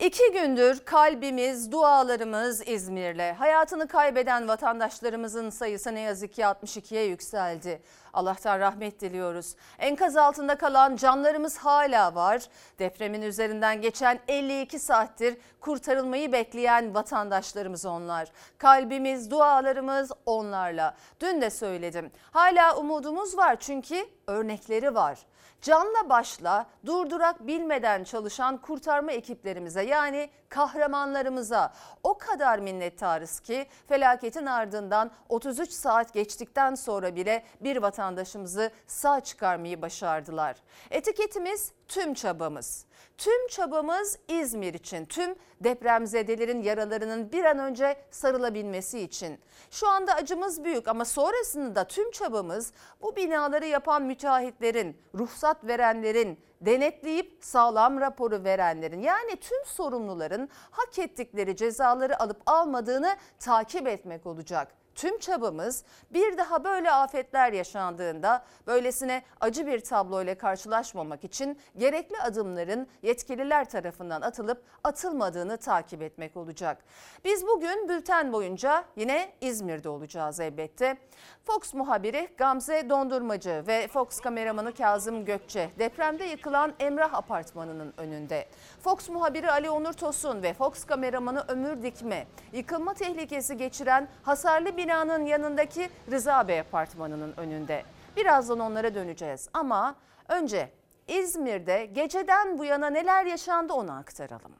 [0.00, 3.32] İki gündür kalbimiz, dualarımız İzmir'le.
[3.32, 7.82] Hayatını kaybeden vatandaşlarımızın sayısı ne yazık ki 62'ye yükseldi.
[8.12, 9.54] Allah'tan rahmet diliyoruz.
[9.78, 12.42] Enkaz altında kalan canlarımız hala var.
[12.78, 18.32] Depremin üzerinden geçen 52 saattir kurtarılmayı bekleyen vatandaşlarımız onlar.
[18.58, 20.94] Kalbimiz, dualarımız onlarla.
[21.20, 22.10] Dün de söyledim.
[22.30, 25.18] Hala umudumuz var çünkü örnekleri var
[25.62, 35.10] canla başla durdurak bilmeden çalışan kurtarma ekiplerimize yani kahramanlarımıza o kadar minnettarız ki felaketin ardından
[35.28, 40.56] 33 saat geçtikten sonra bile bir vatandaşımızı sağ çıkarmayı başardılar.
[40.90, 42.88] Etiketimiz tüm çabamız.
[43.18, 49.40] Tüm çabamız İzmir için, tüm depremzedelerin yaralarının bir an önce sarılabilmesi için.
[49.70, 52.72] Şu anda acımız büyük ama sonrasında tüm çabamız
[53.02, 61.56] bu binaları yapan müteahhitlerin, ruhsat verenlerin, denetleyip sağlam raporu verenlerin yani tüm sorumluların hak ettikleri
[61.56, 64.68] cezaları alıp almadığını takip etmek olacak.
[64.98, 72.88] Tüm çabamız bir daha böyle afetler yaşandığında böylesine acı bir tabloyla karşılaşmamak için gerekli adımların
[73.02, 76.84] yetkililer tarafından atılıp atılmadığını takip etmek olacak.
[77.24, 80.96] Biz bugün bülten boyunca yine İzmir'de olacağız elbette.
[81.44, 88.48] Fox muhabiri Gamze Dondurmacı ve Fox kameramanı Kazım Gökçe depremde yıkılan Emrah Apartmanı'nın önünde.
[88.80, 95.26] Fox muhabiri Ali Onur Tosun ve Fox kameramanı Ömür Dikme yıkılma tehlikesi geçiren hasarlı binanın
[95.26, 97.82] yanındaki Rıza Bey Apartmanı'nın önünde.
[98.16, 99.94] Birazdan onlara döneceğiz ama
[100.28, 100.70] önce
[101.08, 104.52] İzmir'de geceden bu yana neler yaşandı onu aktaralım.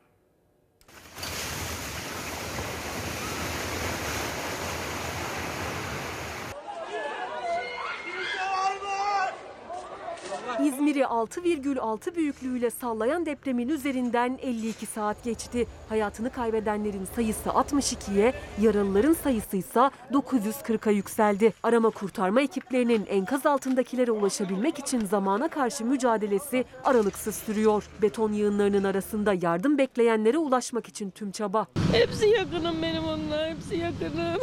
[10.64, 15.66] İzmir'i 6,6 büyüklüğüyle sallayan depremin üzerinden 52 saat geçti.
[15.88, 21.52] Hayatını kaybedenlerin sayısı 62'ye, yaralıların sayısı ise 940'a yükseldi.
[21.62, 27.88] Arama kurtarma ekiplerinin enkaz altındakilere ulaşabilmek için zamana karşı mücadelesi aralıksız sürüyor.
[28.02, 31.66] Beton yığınlarının arasında yardım bekleyenlere ulaşmak için tüm çaba.
[31.92, 33.50] Hepsi yakınım benim onlar.
[33.50, 34.40] Hepsi yakınım.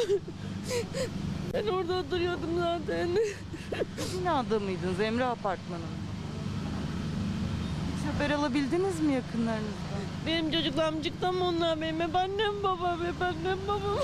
[1.54, 3.10] Ben orada oturuyordum zaten.
[4.22, 5.00] Binada mıydınız?
[5.02, 5.86] Emre Apartmanı mı?
[5.86, 6.05] Hiç
[8.06, 10.02] haber alabildiniz mi yakınlarınızdan?
[10.28, 13.98] Benim çocuklarım çıktı ama onlar benim hep annem babam hep annem babam.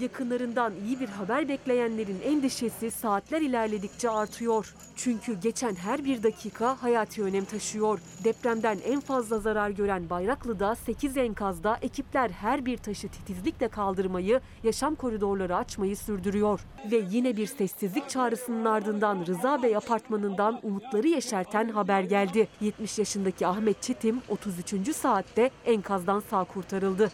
[0.00, 4.74] Yakınlarından iyi bir haber bekleyenlerin endişesi saatler ilerledikçe artıyor.
[4.96, 7.98] Çünkü geçen her bir dakika hayati önem taşıyor.
[8.24, 14.94] Depremden en fazla zarar gören Bayraklı'da 8 enkazda ekipler her bir taşı titizlikle kaldırmayı, yaşam
[14.94, 16.60] koridorları açmayı sürdürüyor.
[16.90, 22.48] Ve yine bir sessizlik çağrısının ardından Rıza Bey apartmanından umutları yeşerten haber geldi.
[22.60, 24.96] 70 yaşındaki Ahmet Çetim 33.
[24.96, 27.10] saatte enkazdan sağ kurtarıldı.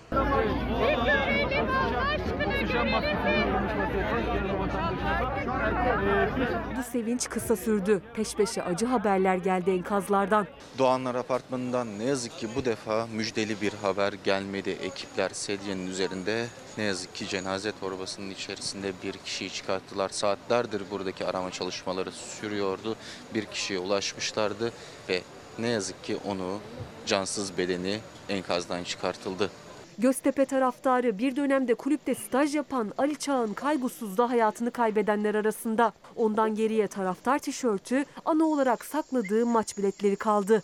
[6.79, 8.03] Bu sevinç kısa sürdü.
[8.15, 10.47] Peş peşe acı haberler geldi enkazlardan.
[10.79, 14.71] Doğanlar Apartmanı'ndan ne yazık ki bu defa müjdeli bir haber gelmedi.
[14.71, 16.47] Ekipler sedyenin üzerinde
[16.79, 20.09] ne yazık ki cenaze torbasının içerisinde bir kişiyi çıkarttılar.
[20.09, 22.97] Saatlerdir buradaki arama çalışmaları sürüyordu.
[23.35, 24.73] Bir kişiye ulaşmışlardı
[25.09, 25.23] ve
[25.59, 26.59] ne yazık ki onu
[27.06, 27.99] cansız bedeni
[28.29, 29.51] enkazdan çıkartıldı.
[29.99, 35.93] Göztepe taraftarı bir dönemde kulüpte staj yapan Ali Çağ'ın kaygısızda hayatını kaybedenler arasında.
[36.16, 40.62] Ondan geriye taraftar tişörtü, ana olarak sakladığı maç biletleri kaldı.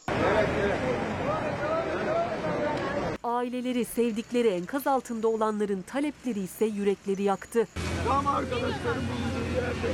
[3.24, 7.68] Aileleri, sevdikleri enkaz altında olanların talepleri ise yürekleri yaktı.
[8.08, 9.90] Tam arkadaşlarım bulunduğu yerde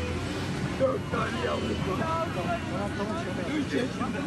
[0.81, 2.29] dört tane yavrum var.
[3.59, 4.21] Üç yaşında,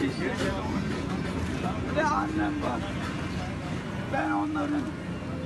[0.00, 0.64] beş yaşında
[1.96, 2.80] ve annem var.
[4.12, 4.82] Ben onların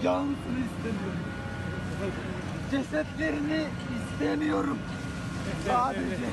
[0.02, 1.24] canlısını istemiyorum.
[2.70, 3.64] Cesetlerini
[3.96, 4.78] istemiyorum.
[5.66, 6.26] Sadece,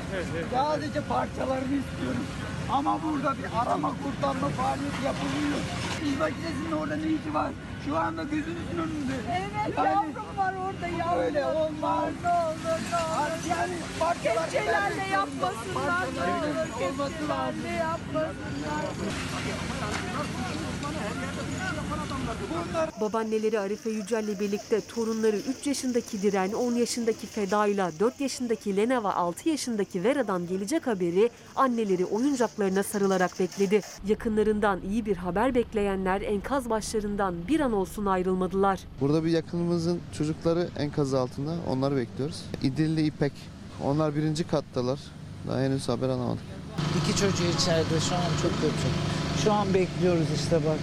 [0.54, 2.24] sadece parçalarını istiyorum.
[2.72, 5.60] Ama burada bir arama kurtarma faaliyeti yapılıyor.
[6.04, 7.50] İş makinesinin orada ne işi var?
[7.84, 9.14] Şu anda gözünüzün önünde.
[9.30, 11.22] Evet Yani- yavrum var orada yavrum.
[11.22, 12.04] Öyle olmaz.
[12.22, 13.48] Ne olur ne olur.
[13.50, 16.68] Yani parçalar Kepçelerle yapmasınlar ne olur.
[16.78, 18.84] Kepçelerle yapmasınlar.
[23.00, 29.08] Babaanneleri Arife Yücel'le birlikte torunları 3 yaşındaki Diren, 10 yaşındaki Feda'yla 4 yaşındaki Lena ve
[29.08, 33.80] 6 yaşındaki Vera'dan gelecek haberi anneleri oyuncaklarına sarılarak bekledi.
[34.06, 38.80] Yakınlarından iyi bir haber bekleyenler enkaz başlarından bir an olsun ayrılmadılar.
[39.00, 41.54] Burada bir yakınımızın çocukları enkaz altında.
[41.68, 42.44] Onları bekliyoruz.
[42.62, 43.32] İdilli İpek
[43.84, 44.98] Onlar birinci kattalar.
[45.48, 46.42] Daha henüz haber alamadık.
[47.02, 48.88] İki çocuğu içeride şu an çok kötü.
[49.44, 50.78] Şu an bekliyoruz işte bak.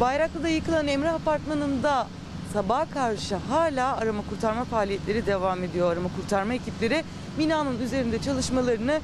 [0.00, 2.06] Bayraklı'da yıkılan Emre Apartmanı'nda
[2.52, 5.92] sabaha karşı hala arama kurtarma faaliyetleri devam ediyor.
[5.92, 7.04] Arama kurtarma ekipleri
[7.38, 9.00] binanın üzerinde çalışmalarını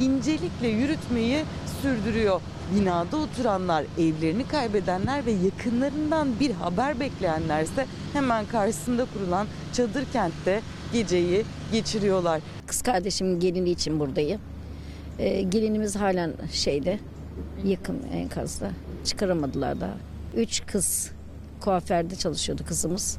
[0.00, 1.44] incelikle yürütmeyi
[1.82, 2.40] sürdürüyor.
[2.74, 10.60] Binada oturanlar, evlerini kaybedenler ve yakınlarından bir haber bekleyenlerse hemen karşısında kurulan çadır kentte
[10.92, 12.40] geceyi geçiriyorlar.
[12.66, 14.40] Kız kardeşimin gelini için buradayım.
[15.18, 16.98] Ee, gelinimiz halen şeyde
[17.64, 18.70] yakın enkazda.
[19.04, 19.94] Çıkaramadılar daha.
[20.36, 21.10] Üç kız
[21.60, 23.18] kuaförde çalışıyordu kızımız.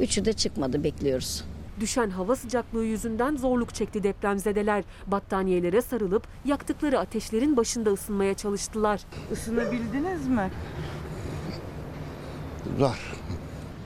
[0.00, 1.44] Üçü de çıkmadı bekliyoruz.
[1.80, 4.84] Düşen hava sıcaklığı yüzünden zorluk çekti depremzedeler.
[5.06, 9.00] Battaniyelere sarılıp yaktıkları ateşlerin başında ısınmaya çalıştılar.
[9.32, 10.50] Isınabildiniz mi?
[12.78, 12.98] Var.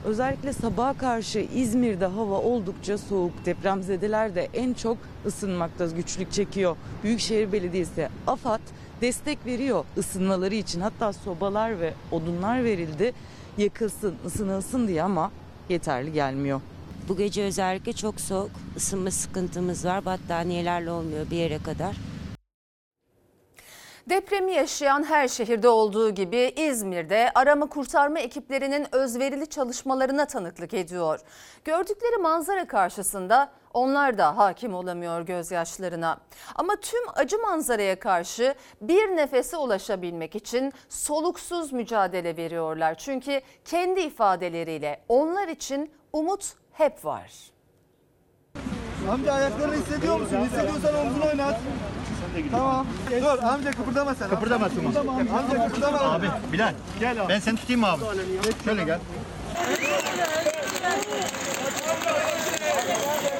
[0.05, 3.45] Özellikle sabaha karşı İzmir'de hava oldukça soğuk.
[3.45, 6.75] Depremzedeler de en çok ısınmakta güçlük çekiyor.
[7.03, 8.61] Büyükşehir Belediyesi AFAD
[9.01, 10.81] destek veriyor ısınmaları için.
[10.81, 13.13] Hatta sobalar ve odunlar verildi.
[13.57, 15.31] Yakılsın, ısınılsın diye ama
[15.69, 16.61] yeterli gelmiyor.
[17.09, 18.51] Bu gece özellikle çok soğuk.
[18.75, 20.05] Isınma sıkıntımız var.
[20.05, 21.95] Battaniyelerle olmuyor bir yere kadar.
[24.09, 31.19] Depremi yaşayan her şehirde olduğu gibi İzmir'de arama kurtarma ekiplerinin özverili çalışmalarına tanıklık ediyor.
[31.65, 36.17] Gördükleri manzara karşısında onlar da hakim olamıyor gözyaşlarına.
[36.55, 42.95] Ama tüm acı manzaraya karşı bir nefese ulaşabilmek için soluksuz mücadele veriyorlar.
[42.95, 47.58] Çünkü kendi ifadeleriyle onlar için umut hep var.
[49.11, 50.37] Amca ayaklarını hissediyor musun?
[50.45, 51.59] Hissediyorsan omzunu oynat.
[52.51, 52.87] Tamam.
[53.21, 54.29] Dur amca kıpırdama sen.
[54.29, 54.91] Kıpırdamasın.
[54.93, 55.97] Tamam amca kıpırdama.
[55.99, 57.29] Abi Bilal gel abi.
[57.29, 58.01] Ben seni tutayım mı abi?
[58.65, 58.99] Şöyle gel.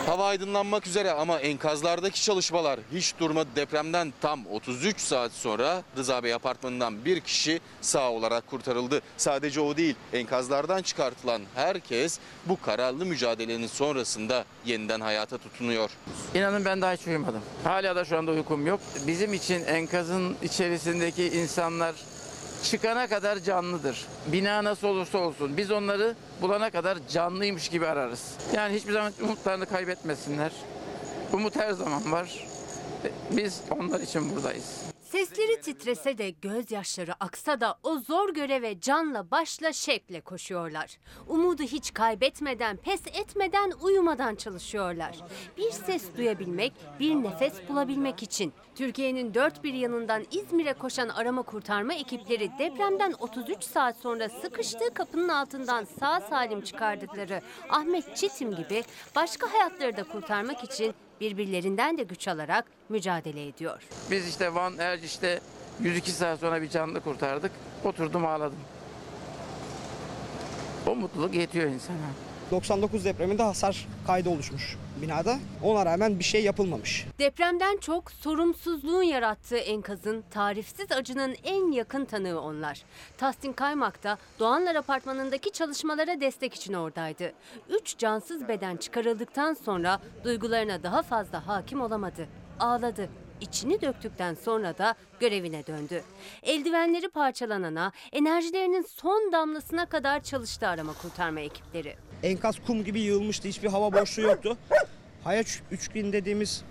[0.05, 3.49] Hava aydınlanmak üzere ama enkazlardaki çalışmalar hiç durmadı.
[3.55, 9.01] Depremden tam 33 saat sonra Rıza Bey apartmanından bir kişi sağ olarak kurtarıldı.
[9.17, 15.89] Sadece o değil enkazlardan çıkartılan herkes bu kararlı mücadelenin sonrasında yeniden hayata tutunuyor.
[16.35, 17.41] İnanın ben daha hiç uyumadım.
[17.63, 18.79] Hala da şu anda uykum yok.
[19.07, 21.95] Bizim için enkazın içerisindeki insanlar
[22.63, 24.05] çıkana kadar canlıdır.
[24.27, 28.33] Bina nasıl olursa olsun biz onları bulana kadar canlıymış gibi ararız.
[28.53, 30.51] Yani hiçbir zaman umutlarını kaybetmesinler.
[31.33, 32.47] Umut her zaman var.
[33.31, 34.98] Biz onlar için buradayız.
[35.11, 40.97] Sesleri titrese de gözyaşları aksa da o zor göreve canla başla şevkle koşuyorlar.
[41.27, 45.17] Umudu hiç kaybetmeden, pes etmeden, uyumadan çalışıyorlar.
[45.57, 48.53] Bir ses duyabilmek, bir nefes bulabilmek için.
[48.75, 55.29] Türkiye'nin dört bir yanından İzmir'e koşan arama kurtarma ekipleri depremden 33 saat sonra sıkıştığı kapının
[55.29, 58.83] altından sağ salim çıkardıkları Ahmet Çetim gibi
[59.15, 63.83] başka hayatları da kurtarmak için birbirlerinden de güç alarak mücadele ediyor.
[64.11, 65.39] Biz işte Van Erciş'te
[65.81, 67.51] 102 saat sonra bir canlı kurtardık.
[67.83, 68.59] Oturdum ağladım.
[70.87, 71.97] O mutluluk yetiyor insana.
[72.51, 75.39] 99 depreminde hasar kaydı oluşmuş binada.
[75.63, 77.05] Ona rağmen bir şey yapılmamış.
[77.19, 82.83] Depremden çok sorumsuzluğun yarattığı enkazın tarifsiz acının en yakın tanığı onlar.
[83.17, 87.33] Tahsin Kaymak da Doğanlar Apartmanı'ndaki çalışmalara destek için oradaydı.
[87.69, 92.27] Üç cansız beden çıkarıldıktan sonra duygularına daha fazla hakim olamadı.
[92.59, 93.09] Ağladı.
[93.41, 96.03] İçini döktükten sonra da görevine döndü.
[96.43, 101.95] Eldivenleri parçalanana, enerjilerinin son damlasına kadar çalıştı arama kurtarma ekipleri.
[102.23, 103.47] Enkaz kum gibi yığılmıştı.
[103.47, 104.57] Hiçbir hava boşluğu yoktu.
[105.23, 106.63] Hayat üçgen dediğimiz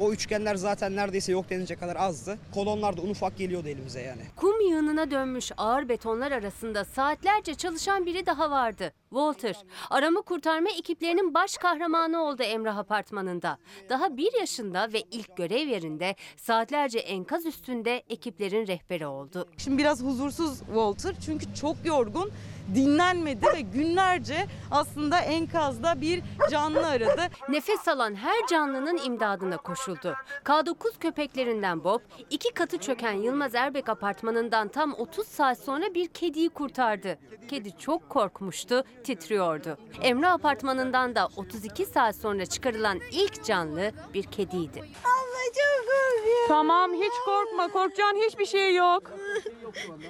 [0.00, 2.38] o üçgenler zaten neredeyse yok denilecek kadar azdı.
[2.54, 4.22] Kolonlar da un ufak geliyordu elimize yani.
[4.36, 8.92] Kum yığınına dönmüş ağır betonlar arasında saatlerce çalışan biri daha vardı.
[9.12, 9.56] Walter,
[9.90, 13.58] arama kurtarma ekiplerinin baş kahramanı oldu Emrah Apartmanı'nda.
[13.88, 19.48] Daha bir yaşında ve ilk görev yerinde saatlerce enkaz üstünde ekiplerin rehberi oldu.
[19.56, 22.30] Şimdi biraz huzursuz Walter çünkü çok yorgun,
[22.74, 27.22] dinlenmedi ve günlerce aslında enkazda bir canlı aradı.
[27.48, 30.14] Nefes alan her canlının imdadına koşuldu.
[30.44, 32.00] K9 köpeklerinden Bob,
[32.30, 37.18] iki katı çöken Yılmaz Erbek apartmanından tam 30 saat sonra bir kediyi kurtardı.
[37.48, 39.78] Kedi çok korkmuştu, titriyordu.
[40.02, 44.78] Emre apartmanından da 32 saat sonra çıkarılan ilk canlı bir kediydi.
[44.78, 46.48] Abla çok korkuyorum.
[46.48, 47.68] Tamam hiç korkma.
[47.68, 49.02] Korkacağın hiçbir şey yok.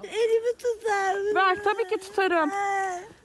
[0.04, 1.34] Elimi tutar mısın?
[1.34, 2.50] Ver tabii ki tutarım.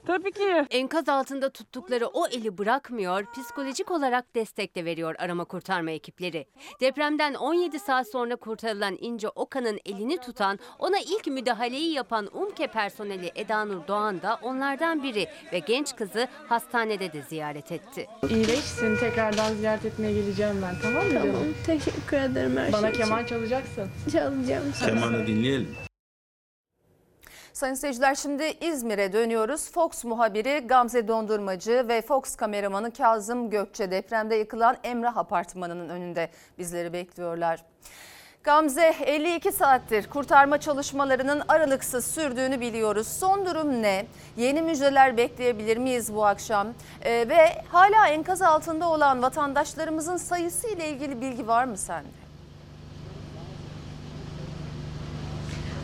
[0.07, 0.65] Tabii ki.
[0.69, 6.47] Enkaz altında tuttukları o eli bırakmıyor, psikolojik olarak destek de veriyor arama kurtarma ekipleri.
[6.81, 13.31] Depremden 17 saat sonra kurtarılan İnce Okan'ın elini tutan, ona ilk müdahaleyi yapan UMKE personeli
[13.35, 18.07] Eda Nur Doğan da onlardan biri ve genç kızı hastanede de ziyaret etti.
[18.29, 18.95] İyileşsin.
[18.95, 20.75] Tekrardan ziyaret etmeye geleceğim ben.
[20.81, 21.27] Tamam mı Tamam.
[21.27, 21.55] canım?
[21.65, 23.03] Teşekkür ederim her Bana şey için.
[23.03, 23.89] keman çalacaksın.
[24.11, 24.63] Çalacağım.
[24.85, 25.86] Kemanı dinleyelim.
[27.57, 29.71] Sayın seyirciler şimdi İzmir'e dönüyoruz.
[29.71, 36.93] Fox muhabiri Gamze Dondurmacı ve Fox kameramanı Kazım Gökçe depremde yıkılan Emrah Apartmanı'nın önünde bizleri
[36.93, 37.63] bekliyorlar.
[38.43, 43.07] Gamze 52 saattir kurtarma çalışmalarının aralıksız sürdüğünü biliyoruz.
[43.07, 44.05] Son durum ne?
[44.37, 46.67] Yeni müjdeler bekleyebilir miyiz bu akşam?
[47.01, 52.26] Ee, ve hala enkaz altında olan vatandaşlarımızın sayısı ile ilgili bilgi var mı sende?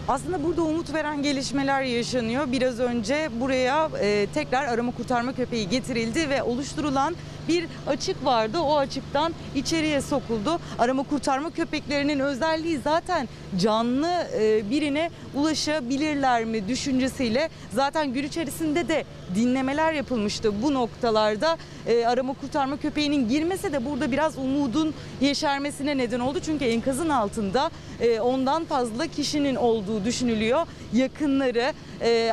[0.07, 2.51] Aslında burada umut veren gelişmeler yaşanıyor.
[2.51, 7.15] Biraz önce buraya e, tekrar arama kurtarma köpeği getirildi ve oluşturulan
[7.47, 8.59] bir açık vardı.
[8.59, 10.59] O açıktan içeriye sokuldu.
[10.79, 13.27] Arama kurtarma köpeklerinin özelliği zaten
[13.59, 21.57] canlı e, birine ulaşabilirler mi düşüncesiyle zaten gün içerisinde de dinlemeler yapılmıştı bu noktalarda.
[21.88, 26.39] E, arama kurtarma köpeğinin girmese de burada biraz umudun yeşermesine neden oldu.
[26.45, 27.71] Çünkü enkazın altında
[28.01, 30.67] e, ondan fazla kişinin olduğu düşünülüyor.
[30.93, 31.73] Yakınları,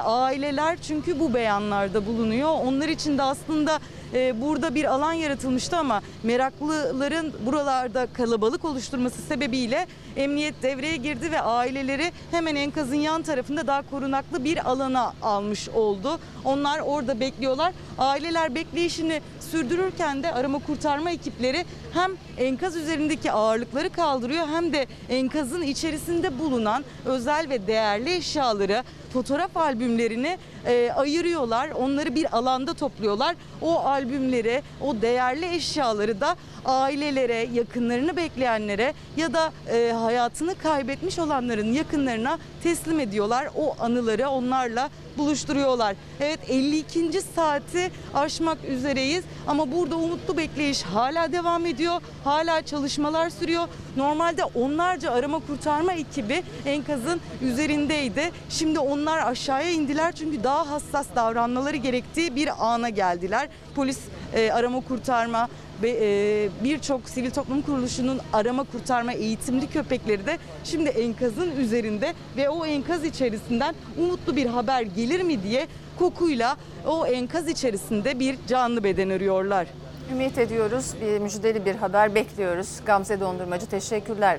[0.05, 2.49] aileler çünkü bu beyanlarda bulunuyor.
[2.65, 3.79] Onlar için de aslında
[4.15, 9.87] e, burada bir alan yaratılmıştı ama meraklıların buralarda kalabalık oluşturması sebebiyle
[10.17, 16.19] emniyet devreye girdi ve aileleri hemen enkazın yan tarafında daha korunaklı bir alana almış oldu.
[16.45, 17.73] Onlar orada bekliyorlar.
[17.99, 25.63] Aileler bekleyişini sürdürürken de arama kurtarma ekipleri hem enkaz üzerindeki ağırlıkları kaldırıyor hem de enkazın
[25.63, 31.71] içerisinde bulunan özel ve değerli eşyaları fotoğraf albümlerini e, ayırıyorlar.
[31.71, 33.37] Onları bir alanda topluyorlar.
[33.63, 41.73] O albümleri, o değerli eşyaları da ailelere, yakınlarını bekleyenlere ya da e, hayatını kaybetmiş olanların
[41.73, 43.49] yakınlarına teslim ediyorlar.
[43.57, 44.91] O anıları onlarla
[45.21, 45.97] buluşturuyorlar.
[46.21, 47.21] Evet 52.
[47.35, 52.01] saati aşmak üzereyiz ama burada umutlu bekleyiş hala devam ediyor.
[52.25, 53.69] Hala çalışmalar sürüyor.
[53.97, 58.31] Normalde onlarca arama kurtarma ekibi enkazın üzerindeydi.
[58.51, 63.49] Şimdi onlar aşağıya indiler çünkü daha hassas davranmaları gerektiği bir ana geldiler.
[63.75, 63.99] Polis
[64.35, 65.49] e, arama kurtarma
[65.83, 72.49] ve e, birçok sivil toplum kuruluşunun arama kurtarma eğitimli köpekleri de şimdi enkazın üzerinde ve
[72.49, 75.67] o enkaz içerisinden umutlu bir haber gelir mi diye
[75.99, 76.57] kokuyla
[76.87, 79.67] o enkaz içerisinde bir canlı beden arıyorlar.
[80.13, 80.95] Ümit ediyoruz.
[81.01, 82.69] Bir müjdeli bir haber bekliyoruz.
[82.87, 84.39] Gamze Dondurmacı teşekkürler.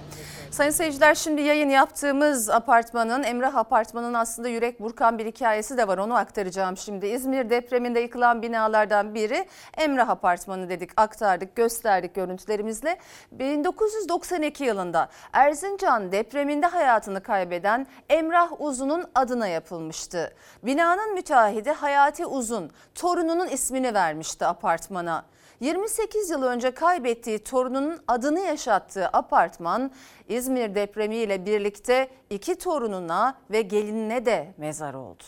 [0.51, 5.97] Sayın seyirciler şimdi yayın yaptığımız apartmanın Emrah Apartmanı'nın aslında yürek burkan bir hikayesi de var.
[5.97, 7.07] Onu aktaracağım şimdi.
[7.07, 12.97] İzmir depreminde yıkılan binalardan biri Emrah Apartmanı dedik, aktardık, gösterdik görüntülerimizle.
[13.31, 20.33] 1992 yılında Erzincan depreminde hayatını kaybeden Emrah Uzun'un adına yapılmıştı.
[20.63, 25.25] Binanın müteahhidi Hayati Uzun torununun ismini vermişti apartmana.
[25.61, 29.91] 28 yıl önce kaybettiği torununun adını yaşattığı apartman
[30.29, 35.23] İzmir depremiyle birlikte iki torununa ve gelinine de mezar oldu.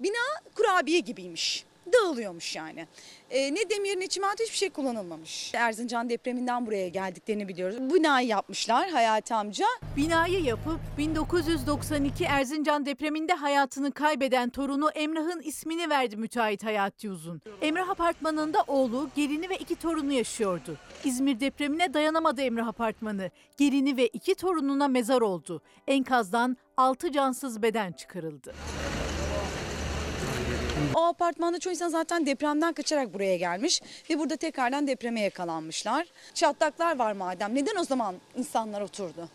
[0.00, 0.24] Bina
[0.54, 1.66] kurabiye gibiymiş.
[1.92, 2.86] Dağılıyormuş yani.
[3.30, 5.54] Ee, ne demir ne çimento hiçbir şey kullanılmamış.
[5.54, 7.94] Erzincan depreminden buraya geldiklerini biliyoruz.
[7.94, 9.66] Binayı yapmışlar Hayati amca.
[9.96, 17.42] Binayı yapıp 1992 Erzincan depreminde hayatını kaybeden torunu Emrah'ın ismini verdi müteahhit Hayati Uzun.
[17.62, 20.76] Emrah apartmanında oğlu, gelini ve iki torunu yaşıyordu.
[21.04, 23.30] İzmir depremine dayanamadı Emrah apartmanı.
[23.56, 25.62] Gelini ve iki torununa mezar oldu.
[25.88, 28.54] Enkazdan 6 cansız beden çıkarıldı.
[30.94, 36.06] O apartmanda çoğu insan zaten depremden kaçarak buraya gelmiş ve burada tekrardan depreme yakalanmışlar.
[36.34, 37.54] Çatlaklar var madem.
[37.54, 39.28] Neden o zaman insanlar oturdu?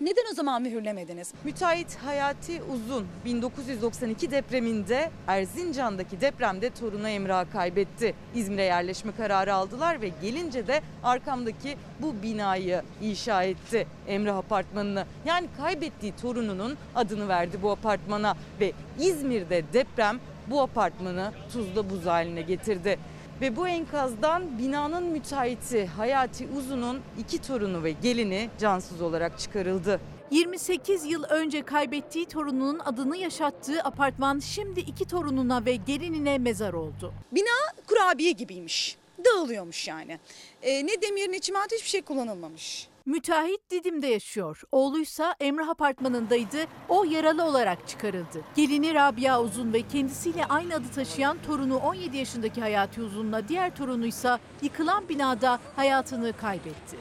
[0.00, 1.32] Neden o zaman mühürlemediniz?
[1.44, 8.14] Müteahhit Hayati Uzun 1992 depreminde Erzincan'daki depremde torunu Emrah'ı kaybetti.
[8.34, 13.86] İzmir'e yerleşme kararı aldılar ve gelince de arkamdaki bu binayı inşa etti.
[14.06, 15.06] Emrah Apartmanı'nı.
[15.24, 22.42] Yani kaybettiği torununun adını verdi bu apartmana ve İzmir'de deprem bu apartmanı tuzla buz haline
[22.42, 22.98] getirdi.
[23.40, 30.00] Ve bu enkazdan binanın müteahhiti Hayati Uzun'un iki torunu ve gelini cansız olarak çıkarıldı.
[30.30, 37.12] 28 yıl önce kaybettiği torununun adını yaşattığı apartman şimdi iki torununa ve gelinine mezar oldu.
[37.32, 38.96] Bina kurabiye gibiymiş.
[39.24, 40.18] Dağılıyormuş yani.
[40.62, 42.88] Ee, ne demir ne çimento hiçbir şey kullanılmamış.
[43.06, 44.62] Müteahhit Didim'de yaşıyor.
[44.72, 46.56] Oğluysa Emrah Apartmanı'ndaydı.
[46.88, 48.44] O yaralı olarak çıkarıldı.
[48.56, 54.38] Gelini Rabia Uzun ve kendisiyle aynı adı taşıyan torunu 17 yaşındaki Hayati Uzun'la diğer torunuysa
[54.62, 56.96] yıkılan binada hayatını kaybetti.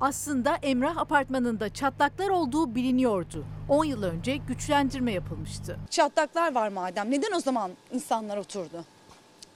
[0.00, 3.44] Aslında Emrah Apartmanı'nda çatlaklar olduğu biliniyordu.
[3.68, 5.78] 10 yıl önce güçlendirme yapılmıştı.
[5.90, 7.10] Çatlaklar var madem.
[7.10, 8.84] Neden o zaman insanlar oturdu?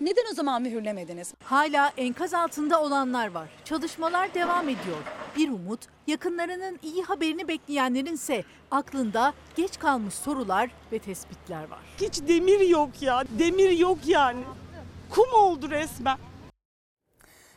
[0.02, 1.35] Neden o zaman mühürlemediniz?
[1.44, 3.49] Hala enkaz altında olanlar var.
[3.64, 4.97] Çalışmalar devam ediyor.
[5.37, 11.78] Bir umut, yakınlarının iyi haberini bekleyenlerin ise aklında geç kalmış sorular ve tespitler var.
[12.00, 13.25] Hiç demir yok ya.
[13.38, 14.40] Demir yok yani.
[15.11, 16.18] Kum oldu resmen.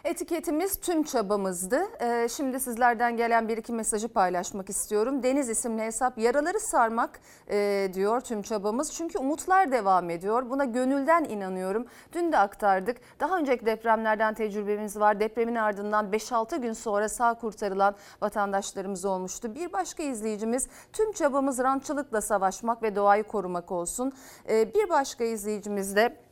[0.05, 1.81] Etiketimiz tüm çabamızdı.
[2.01, 5.23] Ee, şimdi sizlerden gelen bir iki mesajı paylaşmak istiyorum.
[5.23, 7.19] Deniz isimli hesap yaraları sarmak
[7.49, 8.93] e, diyor tüm çabamız.
[8.93, 10.49] Çünkü umutlar devam ediyor.
[10.49, 11.85] Buna gönülden inanıyorum.
[12.13, 12.97] Dün de aktardık.
[13.19, 15.19] Daha önceki depremlerden tecrübemiz var.
[15.19, 19.55] Depremin ardından 5-6 gün sonra sağ kurtarılan vatandaşlarımız olmuştu.
[19.55, 24.11] Bir başka izleyicimiz tüm çabamız rantçılıkla savaşmak ve doğayı korumak olsun.
[24.49, 26.24] Ee, bir başka izleyicimiz de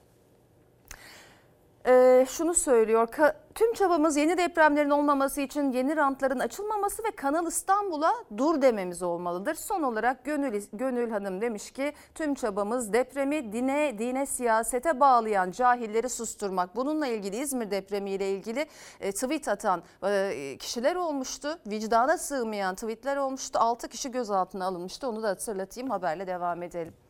[1.87, 3.07] ee, şunu söylüyor.
[3.07, 9.03] Ka- tüm çabamız yeni depremlerin olmaması için yeni rantların açılmaması ve Kanal İstanbul'a dur dememiz
[9.03, 9.55] olmalıdır.
[9.55, 16.09] Son olarak Gönül, Gönül Hanım demiş ki tüm çabamız depremi dine, dine siyasete bağlayan cahilleri
[16.09, 16.75] susturmak.
[16.75, 18.65] Bununla ilgili İzmir depremiyle ilgili
[18.99, 21.59] e, tweet atan e, kişiler olmuştu.
[21.67, 23.59] Vicdana sığmayan tweetler olmuştu.
[23.59, 25.07] 6 kişi gözaltına alınmıştı.
[25.09, 27.02] Onu da hatırlatayım haberle devam edelim.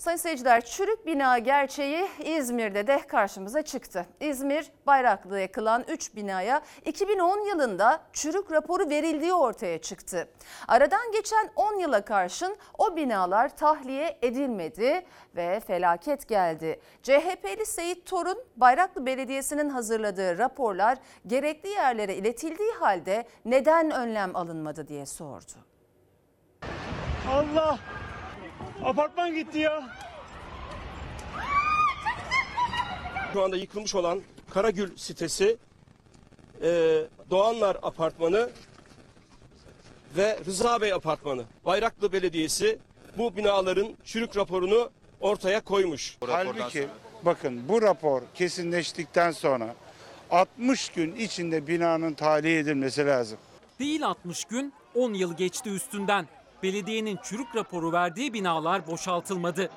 [0.00, 4.06] Sayın seyirciler çürük bina gerçeği İzmir'de de karşımıza çıktı.
[4.20, 10.28] İzmir Bayraklı'da yakılan 3 binaya 2010 yılında çürük raporu verildiği ortaya çıktı.
[10.68, 16.80] Aradan geçen 10 yıla karşın o binalar tahliye edilmedi ve felaket geldi.
[17.02, 25.06] CHP'li Seyit Torun Bayraklı Belediyesi'nin hazırladığı raporlar gerekli yerlere iletildiği halde neden önlem alınmadı diye
[25.06, 25.52] sordu.
[27.30, 27.78] Allah!
[28.84, 29.82] Apartman gitti ya.
[33.32, 34.20] Şu anda yıkılmış olan
[34.50, 35.56] Karagül sitesi,
[36.62, 36.68] e,
[37.30, 38.50] Doğanlar Apartmanı
[40.16, 41.44] ve Rıza Bey Apartmanı.
[41.64, 42.78] Bayraklı Belediyesi
[43.18, 46.16] bu binaların çürük raporunu ortaya koymuş.
[46.26, 46.88] Halbuki
[47.22, 49.74] bakın bu rapor kesinleştikten sonra
[50.30, 53.38] 60 gün içinde binanın tahliye edilmesi lazım.
[53.78, 56.26] Değil 60 gün, 10 yıl geçti üstünden.
[56.62, 59.70] Belediyenin çürük raporu verdiği binalar boşaltılmadı.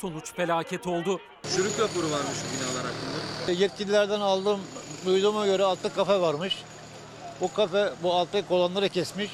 [0.00, 1.20] Sonuç felaket oldu.
[1.56, 3.52] Çürük raporu varmış bu binalar hakkında.
[3.52, 4.60] Yetkililerden aldığım
[5.06, 6.62] duyduğuma göre altta kafe varmış.
[7.40, 9.30] Bu kafe bu alttaki olanları kesmiş.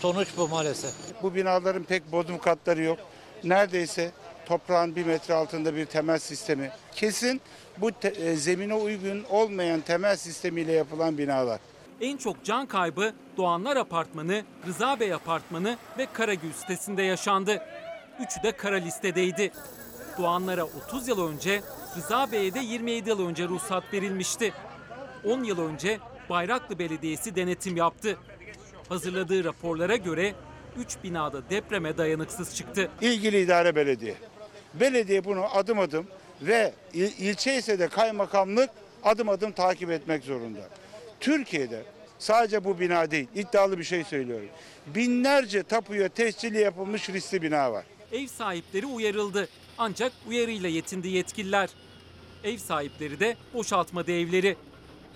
[0.00, 0.90] Sonuç bu maalesef.
[1.22, 2.98] Bu binaların pek bodrum katları yok.
[3.44, 4.10] Neredeyse
[4.46, 6.70] toprağın bir metre altında bir temel sistemi.
[6.94, 7.40] Kesin
[7.78, 11.60] bu te- e, zemine uygun olmayan temel sistemiyle yapılan binalar.
[12.00, 17.62] En çok can kaybı Doğanlar Apartmanı, Rıza Bey Apartmanı ve Karagül sitesinde yaşandı.
[18.20, 19.52] Üçü de kara listedeydi.
[20.18, 21.60] Doğanlara 30 yıl önce,
[21.96, 24.52] Rıza Bey'e de 27 yıl önce ruhsat verilmişti.
[25.24, 25.98] 10 yıl önce
[26.30, 28.16] Bayraklı Belediyesi denetim yaptı.
[28.88, 30.34] Hazırladığı raporlara göre
[30.78, 32.90] 3 binada depreme dayanıksız çıktı.
[33.00, 34.14] İlgili idare belediye.
[34.74, 36.06] Belediye bunu adım adım
[36.42, 38.70] ve il- ilçe ise de kaymakamlık
[39.04, 40.60] adım adım takip etmek zorunda.
[41.26, 41.84] Türkiye'de
[42.18, 44.48] sadece bu bina değil iddialı bir şey söylüyorum.
[44.86, 47.84] Binlerce tapuya tescilli yapılmış riskli bina var.
[48.12, 49.48] Ev sahipleri uyarıldı.
[49.78, 51.70] Ancak uyarıyla yetindi yetkililer.
[52.44, 54.56] Ev sahipleri de boşaltmadı evleri.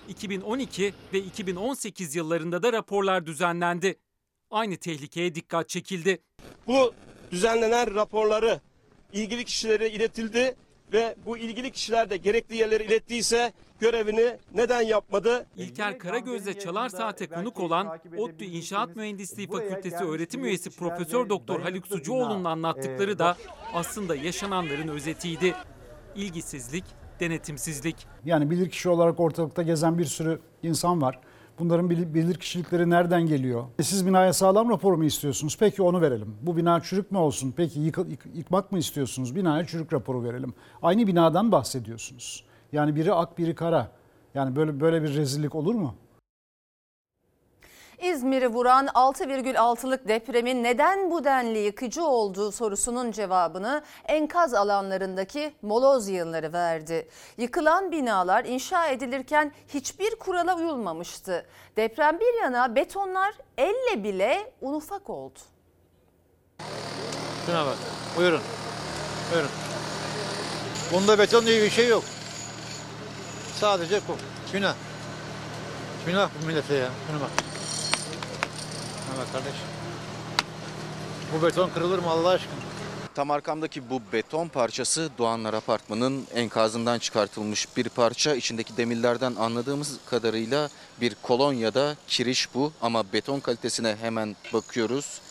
[0.09, 3.95] 2012 ve 2018 yıllarında da raporlar düzenlendi.
[4.49, 6.21] Aynı tehlikeye dikkat çekildi.
[6.67, 6.93] Bu
[7.31, 8.61] düzenlenen raporları
[9.13, 10.55] ilgili kişilere iletildi
[10.93, 15.45] ve bu ilgili kişiler de gerekli yerlere ilettiyse görevini neden yapmadı?
[15.57, 21.87] İlker Karagöz'le Çalar Saat'e konuk olan ODTÜ İnşaat Mühendisliği Fakültesi öğretim üyesi Profesör Doktor Haluk
[21.87, 23.37] Sucuoğlu'nun anlattıkları da
[23.73, 25.55] aslında yaşananların özetiydi.
[26.15, 26.83] İlgisizlik,
[27.19, 27.95] denetimsizlik.
[28.25, 31.19] Yani bilirkişi olarak ortalıkta gezen bir sürü insan var.
[31.61, 33.63] Bunların bilir, bilirkişilikleri nereden geliyor?
[33.79, 35.57] E Siz binaya sağlam rapor mu istiyorsunuz?
[35.59, 36.35] Peki onu verelim.
[36.41, 37.53] Bu bina çürük mü olsun?
[37.57, 39.35] Peki yıkı- yık- yıkmak mı istiyorsunuz?
[39.35, 40.53] Binaya çürük raporu verelim.
[40.81, 42.43] Aynı binadan bahsediyorsunuz.
[42.71, 43.91] Yani biri ak biri kara.
[44.35, 45.95] Yani böyle böyle bir rezillik olur mu?
[48.01, 56.53] İzmir'i vuran 6,6'lık depremin neden bu denli yıkıcı olduğu sorusunun cevabını enkaz alanlarındaki moloz yığınları
[56.53, 57.07] verdi.
[57.37, 61.45] Yıkılan binalar inşa edilirken hiçbir kurala uyulmamıştı.
[61.77, 65.39] Deprem bir yana betonlar elle bile un ufak oldu.
[67.45, 67.77] Şuna bak.
[68.17, 68.41] Buyurun.
[69.33, 69.49] Buyurun.
[70.93, 72.03] Bunda beton diye bir şey yok.
[73.59, 74.17] Sadece kum.
[74.53, 74.75] Günah.
[76.05, 76.89] Günah bu millete ya.
[77.07, 77.50] Şuna bak.
[79.19, 79.53] Bak kardeş.
[81.33, 82.53] Bu beton kırılır mı Allah aşkına?
[83.15, 88.35] Tam arkamdaki bu beton parçası Doğanlar Apartmanı'nın enkazından çıkartılmış bir parça.
[88.35, 90.69] İçindeki demirlerden anladığımız kadarıyla
[91.01, 95.21] bir kolon ya da kiriş bu ama beton kalitesine hemen bakıyoruz.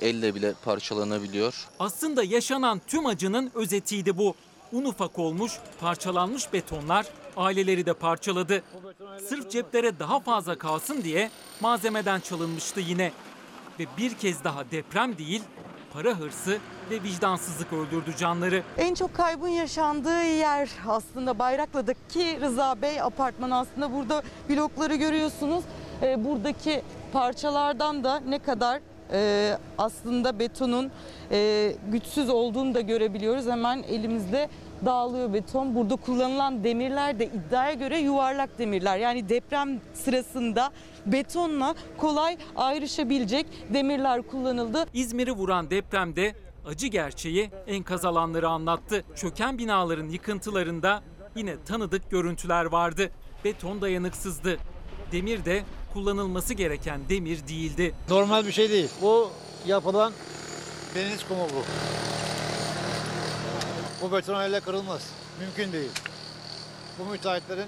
[0.00, 1.68] Elle bile parçalanabiliyor.
[1.78, 4.34] Aslında yaşanan tüm acının özetiydi bu.
[4.72, 8.62] Un ufak olmuş, parçalanmış betonlar aileleri de parçaladı.
[9.28, 13.12] Sırf ceplere daha fazla kalsın diye malzemeden çalınmıştı yine.
[13.78, 15.42] Ve bir kez daha deprem değil,
[15.92, 16.58] para hırsı
[16.90, 18.62] ve vicdansızlık öldürdü canları.
[18.78, 25.64] En çok kaybın yaşandığı yer aslında Bayraklı'daki Rıza Bey apartmanı aslında burada blokları görüyorsunuz.
[26.02, 28.80] Ee, buradaki parçalardan da ne kadar
[29.12, 30.90] e, aslında betonun
[31.30, 33.46] e, güçsüz olduğunu da görebiliyoruz.
[33.46, 34.48] Hemen elimizde
[34.84, 35.74] dağılıyor beton.
[35.74, 38.98] Burada kullanılan demirler de iddiaya göre yuvarlak demirler.
[38.98, 40.70] Yani deprem sırasında
[41.06, 44.86] betonla kolay ayrışabilecek demirler kullanıldı.
[44.94, 46.34] İzmir'i vuran depremde
[46.66, 49.04] acı gerçeği enkaz alanları anlattı.
[49.16, 51.02] Çöken binaların yıkıntılarında
[51.36, 53.10] yine tanıdık görüntüler vardı.
[53.44, 54.58] Beton dayanıksızdı.
[55.12, 57.94] Demir de kullanılması gereken demir değildi.
[58.08, 58.88] Normal bir şey değil.
[59.02, 59.30] Bu
[59.66, 60.12] yapılan
[60.94, 61.64] deniz kumu bu.
[64.02, 65.10] Bu beton öyle kırılmaz.
[65.40, 65.90] Mümkün değil.
[66.98, 67.66] Bu müteahhitlerin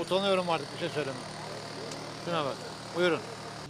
[0.00, 1.16] utanıyorum artık bir şey söyleme.
[2.24, 2.54] Şuna bak.
[2.96, 3.20] Buyurun.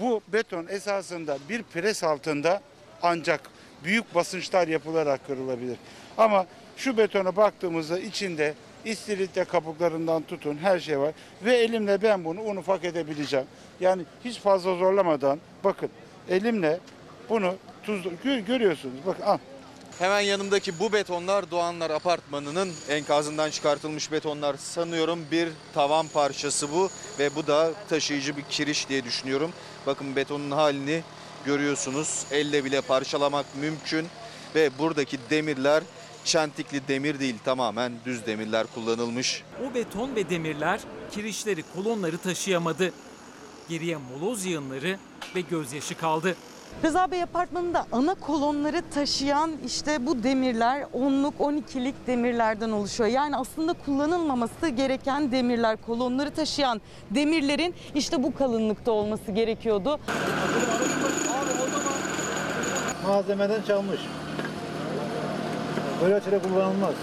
[0.00, 2.60] Bu beton esasında bir pres altında
[3.02, 3.40] ancak
[3.84, 5.76] büyük basınçlar yapılarak kırılabilir.
[6.18, 11.12] Ama şu betona baktığımızda içinde istiridye kabuklarından tutun her şey var.
[11.44, 13.46] Ve elimle ben bunu un ufak edebileceğim.
[13.80, 15.90] Yani hiç fazla zorlamadan bakın
[16.28, 16.78] elimle
[17.28, 18.94] bunu tuz gö- görüyorsunuz.
[19.06, 19.38] Bakın al.
[19.98, 24.56] Hemen yanımdaki bu betonlar Doğanlar Apartmanı'nın enkazından çıkartılmış betonlar.
[24.56, 29.50] Sanıyorum bir tavan parçası bu ve bu da taşıyıcı bir kiriş diye düşünüyorum.
[29.87, 31.02] Bakın betonun halini
[31.44, 32.24] görüyorsunuz.
[32.30, 34.06] Elle bile parçalamak mümkün
[34.54, 35.82] ve buradaki demirler
[36.24, 39.42] çentikli demir değil tamamen düz demirler kullanılmış.
[39.70, 40.80] O beton ve demirler
[41.12, 42.92] kirişleri kolonları taşıyamadı.
[43.68, 44.98] Geriye moloz yığınları
[45.34, 46.37] ve gözyaşı kaldı.
[46.85, 53.11] Rıza Bey apartmanında ana kolonları taşıyan işte bu demirler 10'luk 12'lik demirlerden oluşuyor.
[53.11, 60.00] Yani aslında kullanılmaması gereken demirler kolonları taşıyan demirlerin işte bu kalınlıkta olması gerekiyordu.
[63.07, 64.00] Malzemeden çalmış.
[66.02, 66.94] Böyle kullanılmaz.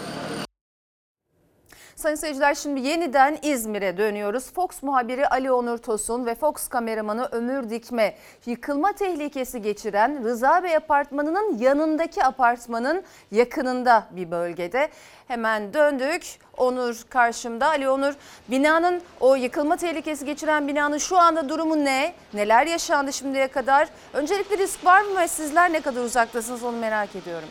[1.95, 4.53] Sayın seyirciler şimdi yeniden İzmir'e dönüyoruz.
[4.53, 10.75] Fox muhabiri Ali Onur Tosun ve Fox kameramanı Ömür Dikme yıkılma tehlikesi geçiren Rıza Bey
[10.75, 14.89] apartmanının yanındaki apartmanın yakınında bir bölgede.
[15.27, 16.39] Hemen döndük.
[16.57, 17.67] Onur karşımda.
[17.67, 18.13] Ali Onur
[18.47, 22.13] binanın o yıkılma tehlikesi geçiren binanın şu anda durumu ne?
[22.33, 23.87] Neler yaşandı şimdiye kadar?
[24.13, 27.49] Öncelikle risk var mı ve sizler ne kadar uzaktasınız onu merak ediyorum.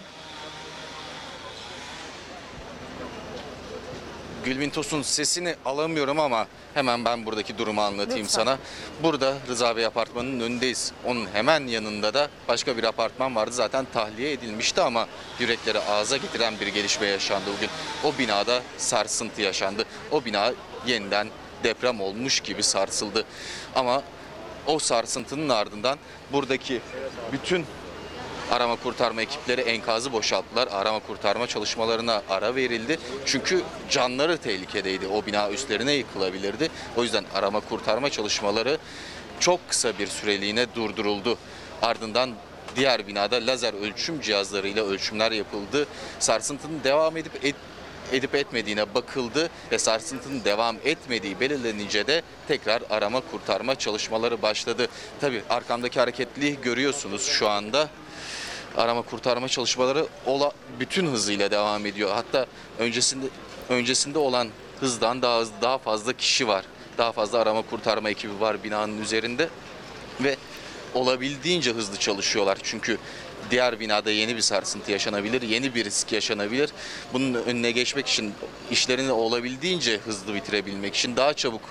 [4.45, 8.45] Gülbin Tosun sesini alamıyorum ama hemen ben buradaki durumu anlatayım Lütfen.
[8.45, 8.59] sana.
[9.03, 10.93] Burada Rıza Bey apartmanının önündeyiz.
[11.05, 13.53] Onun hemen yanında da başka bir apartman vardı.
[13.53, 15.07] Zaten tahliye edilmişti ama
[15.39, 17.71] yürekleri ağza getiren bir gelişme yaşandı bugün.
[18.05, 19.85] O binada sarsıntı yaşandı.
[20.11, 20.53] O bina
[20.87, 21.29] yeniden
[21.65, 23.25] deprem olmuş gibi sarsıldı.
[23.75, 24.03] Ama
[24.67, 25.99] o sarsıntının ardından
[26.33, 26.81] buradaki
[27.33, 27.67] bütün
[28.51, 30.69] arama kurtarma ekipleri enkazı boşalttılar.
[30.73, 32.99] Arama kurtarma çalışmalarına ara verildi.
[33.27, 35.07] Çünkü canları tehlikedeydi.
[35.07, 36.71] O bina üstlerine yıkılabilirdi.
[36.97, 38.79] O yüzden arama kurtarma çalışmaları
[39.41, 41.39] çok kısa bir süreliğine durduruldu.
[41.83, 42.31] Ardından
[42.77, 45.87] diğer binada lazer ölçüm cihazlarıyla ölçümler yapıldı.
[46.19, 47.57] Sarsıntının devam edip et,
[48.13, 54.89] edip etmediğine bakıldı ve sarsıntının devam etmediği belirlenince de tekrar arama kurtarma çalışmaları başladı.
[55.21, 57.89] Tabii arkamdaki hareketliği görüyorsunuz şu anda
[58.77, 62.11] arama kurtarma çalışmaları ola, bütün hızıyla devam ediyor.
[62.15, 62.47] Hatta
[62.79, 63.27] öncesinde
[63.69, 64.49] öncesinde olan
[64.81, 66.65] hızdan daha hızlı, daha fazla kişi var.
[66.99, 69.49] Daha fazla arama kurtarma ekibi var binanın üzerinde
[70.21, 70.37] ve
[70.95, 72.59] olabildiğince hızlı çalışıyorlar.
[72.63, 72.99] Çünkü
[73.51, 76.71] diğer binada yeni bir sarsıntı yaşanabilir, yeni bir risk yaşanabilir.
[77.13, 78.35] Bunun önüne geçmek için
[78.71, 81.63] işlerini olabildiğince hızlı bitirebilmek için daha çabuk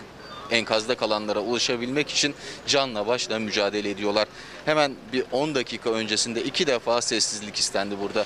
[0.54, 2.36] enkazda kalanlara ulaşabilmek için
[2.68, 4.28] canla başla mücadele ediyorlar.
[4.66, 8.26] Hemen bir 10 dakika öncesinde iki defa sessizlik istendi burada.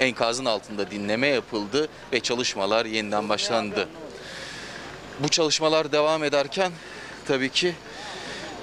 [0.00, 3.88] Enkazın altında dinleme yapıldı ve çalışmalar yeniden başlandı.
[5.20, 6.72] Bu çalışmalar devam ederken
[7.28, 7.74] tabii ki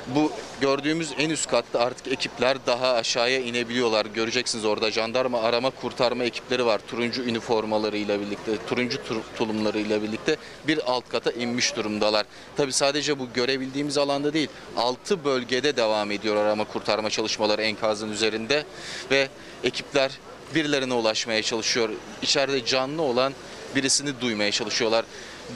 [0.08, 0.32] Bu
[0.62, 4.06] gördüğümüz en üst katta artık ekipler daha aşağıya inebiliyorlar.
[4.06, 6.82] Göreceksiniz orada jandarma arama kurtarma ekipleri var.
[6.88, 12.26] Turuncu üniformalarıyla birlikte, turuncu tur- tulumlarıyla birlikte bir alt kata inmiş durumdalar.
[12.58, 18.66] Tabi sadece bu görebildiğimiz alanda değil, 6 bölgede devam ediyor arama kurtarma çalışmaları enkazın üzerinde
[19.12, 19.28] ve
[19.64, 20.12] ekipler
[20.56, 21.90] birilerine ulaşmaya çalışıyor.
[22.22, 23.34] İçeride canlı olan
[23.76, 25.06] birisini duymaya çalışıyorlar.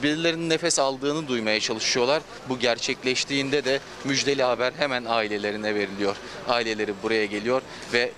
[0.02, 2.22] Birilerinin nefes aldığını duymaya çalışıyorlar.
[2.48, 6.16] Bu gerçekleştiğinde de müjdeli haber hemen ailelerine veriliyor.
[6.48, 8.12] Aileleri buraya geliyor ve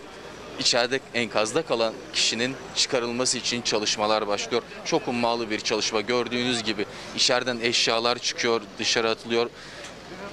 [0.58, 4.62] içeride enkazda kalan kişinin çıkarılması için çalışmalar başlıyor.
[4.84, 6.00] Çok ummalı bir çalışma.
[6.00, 6.86] Gördüğünüz gibi
[7.16, 9.50] içeriden eşyalar çıkıyor, dışarı atılıyor.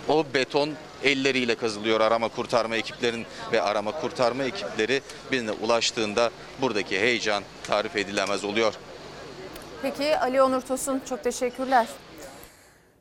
[0.07, 0.69] O beton
[1.03, 5.01] elleriyle kazılıyor arama kurtarma ekiplerin ve arama kurtarma ekipleri
[5.31, 8.73] birine ulaştığında buradaki heyecan tarif edilemez oluyor.
[9.83, 11.87] Peki Ali Onur Tosun çok teşekkürler.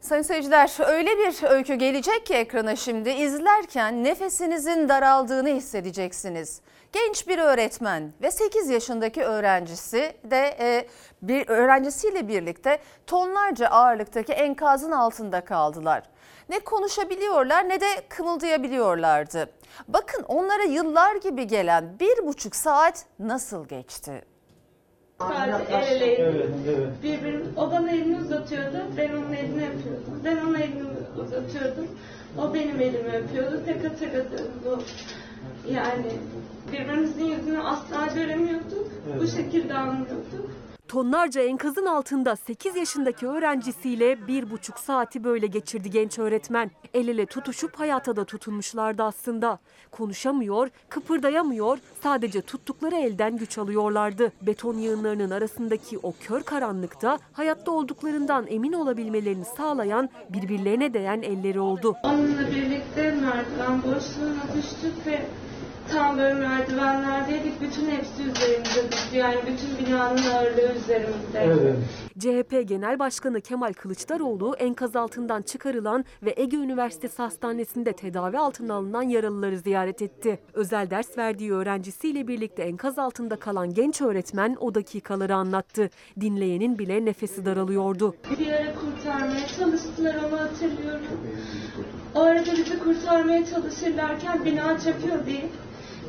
[0.00, 6.60] Sayın seyirciler öyle bir öykü gelecek ki ekrana şimdi izlerken nefesinizin daraldığını hissedeceksiniz.
[6.92, 10.88] Genç bir öğretmen ve 8 yaşındaki öğrencisi de e,
[11.22, 16.02] bir öğrencisiyle birlikte tonlarca ağırlıktaki enkazın altında kaldılar.
[16.48, 19.50] Ne konuşabiliyorlar ne de kımıldayabiliyorlardı.
[19.88, 24.31] Bakın onlara yıllar gibi gelen bir buçuk saat nasıl geçti?
[25.28, 27.02] Sadece el eleydik.
[27.02, 30.20] Birbirimiz, o bana elini uzatıyordu, ben onun elini öpüyordum.
[30.24, 30.82] Ben onun elini
[31.24, 31.86] uzatıyordum,
[32.38, 33.60] o benim elimi öpüyordu.
[33.66, 34.82] Tek hatırladığım.
[35.70, 36.06] Yani
[36.72, 38.88] birbirimizin yüzünü asla göremiyorduk.
[39.20, 40.50] Bu şekilde anlıyorduk.
[40.92, 46.70] Tonlarca enkazın altında 8 yaşındaki öğrencisiyle bir buçuk saati böyle geçirdi genç öğretmen.
[46.94, 49.58] El ele tutuşup hayata da tutunmuşlardı aslında.
[49.90, 54.32] Konuşamıyor, kıpırdayamıyor, sadece tuttukları elden güç alıyorlardı.
[54.42, 61.96] Beton yığınlarının arasındaki o kör karanlıkta hayatta olduklarından emin olabilmelerini sağlayan birbirlerine değen elleri oldu.
[62.02, 65.22] Onunla birlikte merdiven boşluğuna düştük ve
[65.92, 67.60] tam böyle merdivenlerdeydik.
[67.60, 69.16] Bütün hepsi üzerimizde düştü.
[69.16, 71.76] Yani bütün binanın ağırlığı üzerimizde.
[72.18, 79.02] CHP Genel Başkanı Kemal Kılıçdaroğlu enkaz altından çıkarılan ve Ege Üniversitesi Hastanesi'nde tedavi altına alınan
[79.02, 80.38] yaralıları ziyaret etti.
[80.54, 85.90] Özel ders verdiği öğrencisiyle birlikte enkaz altında kalan genç öğretmen o dakikaları anlattı.
[86.20, 88.14] Dinleyenin bile nefesi daralıyordu.
[88.38, 91.06] Bir ara kurtarmaya çalıştılar onu hatırlıyorum.
[92.14, 95.48] O arada bizi kurtarmaya çalışırlarken bina çöküyor diye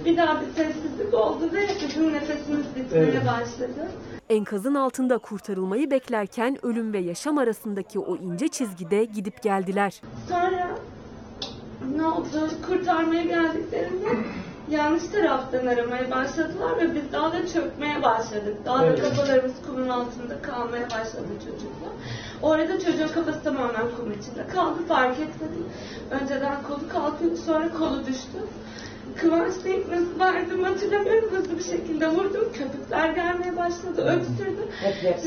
[0.06, 3.88] bir daha bir sessizlik oldu ve bizim nefesimiz bitmeye başladı.
[4.30, 10.02] Enkazın altında kurtarılmayı beklerken ölüm ve yaşam arasındaki o ince çizgide gidip geldiler.
[10.30, 10.68] Sonra
[11.96, 12.50] ne oldu?
[12.68, 14.08] Kurtarmaya geldiklerinde
[14.70, 18.58] yanlış taraftan aramaya başladılar ve biz daha da çökmeye başladık.
[18.66, 21.88] Daha da kafalarımız kumun altında kalmaya başladı çocukla.
[22.42, 25.66] Orada çocuğun kafası tamamen kum içinde kaldı fark etmedim.
[26.12, 28.38] Önceden kolu kalkıyordu sonra kolu düştü.
[29.18, 29.54] Kıvanç
[29.89, 32.54] nasıl verdim hatırlamıyorum hızlı bir şekilde vurdum.
[32.54, 34.68] Köpükler gelmeye başladı öksürdü.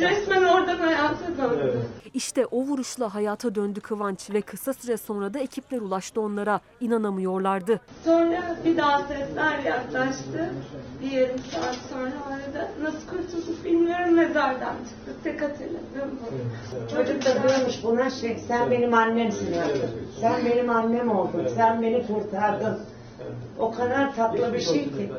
[0.00, 1.78] Resmen oradan hayata döndü.
[2.14, 6.60] İşte o vuruşla hayata döndü Kıvanç ve kısa süre sonra da ekipler ulaştı onlara.
[6.80, 7.80] İnanamıyorlardı.
[8.04, 10.50] Sonra bir daha sesler yaklaştı.
[11.02, 15.24] Bir yarım saat sonra arada nasıl kurtulduk bilmiyorum mezardan çıktık.
[15.24, 16.26] Tek hatırladığım bu.
[16.96, 19.90] Çocuk da diyormuş buna şey, sen benim annemsin artık.
[20.20, 22.78] Sen benim annem oldun, sen beni kurtardın.
[23.58, 25.10] O kadar tatlı bir şey ki.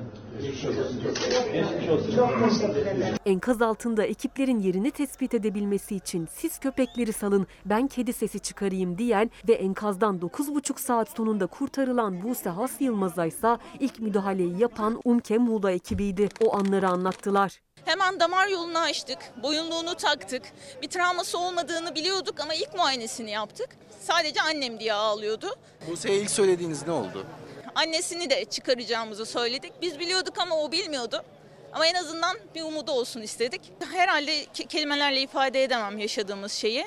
[2.15, 3.15] Çok teşekkür ederim.
[3.25, 9.31] Enkaz altında ekiplerin yerini tespit edebilmesi için siz köpekleri salın ben kedi sesi çıkarayım diyen
[9.47, 15.71] ve enkazdan 9,5 saat sonunda kurtarılan Buse Has Yılmaz'a ise ilk müdahaleyi yapan Umke Muğla
[15.71, 16.29] ekibiydi.
[16.45, 17.62] O anları anlattılar.
[17.86, 20.41] Hemen damar yolunu açtık, boyunluğunu taktık.
[20.81, 23.69] Bir travması olmadığını biliyorduk ama ilk muayenesini yaptık.
[24.01, 25.47] Sadece annem diye ağlıyordu.
[25.91, 27.25] Buse'ye ilk söylediğiniz ne oldu?
[27.78, 29.74] Annesini de çıkaracağımızı söyledik.
[29.82, 31.24] Biz biliyorduk ama o bilmiyordu.
[31.74, 33.74] Ama en azından bir umudu olsun istedik.
[33.94, 36.86] Herhalde ke- kelimelerle ifade edemem yaşadığımız şeyi.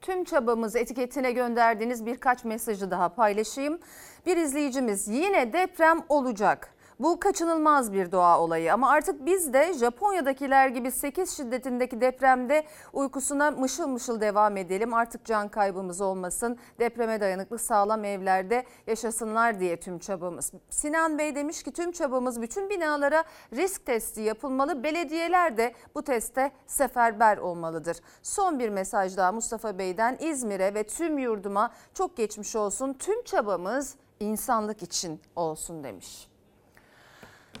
[0.00, 3.80] Tüm çabamız etiketine gönderdiğiniz birkaç mesajı daha paylaşayım.
[4.26, 6.74] Bir izleyicimiz yine deprem olacak.
[7.00, 13.50] Bu kaçınılmaz bir doğa olayı ama artık biz de Japonya'dakiler gibi 8 şiddetindeki depremde uykusuna
[13.50, 14.94] mışıl mışıl devam edelim.
[14.94, 16.58] Artık can kaybımız olmasın.
[16.78, 20.52] Depreme dayanıklı sağlam evlerde yaşasınlar diye tüm çabamız.
[20.70, 24.82] Sinan Bey demiş ki tüm çabamız bütün binalara risk testi yapılmalı.
[24.82, 27.96] Belediyeler de bu teste seferber olmalıdır.
[28.22, 32.92] Son bir mesaj daha Mustafa Bey'den İzmir'e ve tüm yurduma çok geçmiş olsun.
[32.92, 36.28] Tüm çabamız insanlık için olsun demiş.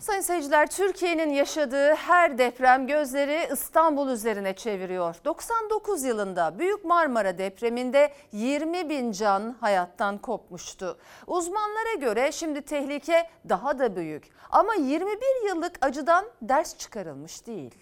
[0.00, 5.16] Sayın seyirciler Türkiye'nin yaşadığı her deprem gözleri İstanbul üzerine çeviriyor.
[5.24, 10.98] 99 yılında Büyük Marmara depreminde 20 bin can hayattan kopmuştu.
[11.26, 14.28] Uzmanlara göre şimdi tehlike daha da büyük.
[14.50, 17.74] Ama 21 yıllık acıdan ders çıkarılmış değil.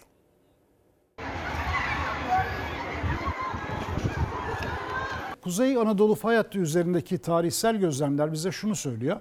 [5.42, 9.20] Kuzey Anadolu fay hattı üzerindeki tarihsel gözlemler bize şunu söylüyor.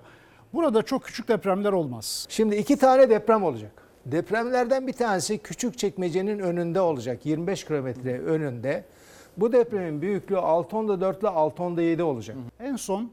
[0.56, 2.26] Burada çok küçük depremler olmaz.
[2.30, 3.72] Şimdi iki tane deprem olacak.
[4.06, 7.26] Depremlerden bir tanesi küçük çekmecenin önünde olacak.
[7.26, 8.86] 25 kilometre önünde.
[9.38, 12.38] Bu depremin büyüklüğü 6.4 ile 6.7 olacak.
[12.60, 13.12] En son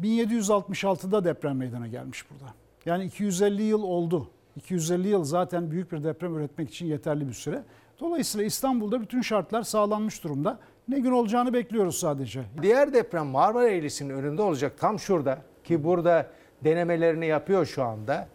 [0.00, 2.54] 1766'da deprem meydana gelmiş burada.
[2.86, 4.30] Yani 250 yıl oldu.
[4.56, 7.62] 250 yıl zaten büyük bir deprem üretmek için yeterli bir süre.
[8.00, 10.58] Dolayısıyla İstanbul'da bütün şartlar sağlanmış durumda.
[10.88, 12.42] Ne gün olacağını bekliyoruz sadece.
[12.62, 16.26] Diğer deprem Marmara Eğrisi'nin önünde olacak tam şurada ki burada
[16.64, 18.28] denemelerini yapıyor şu anda.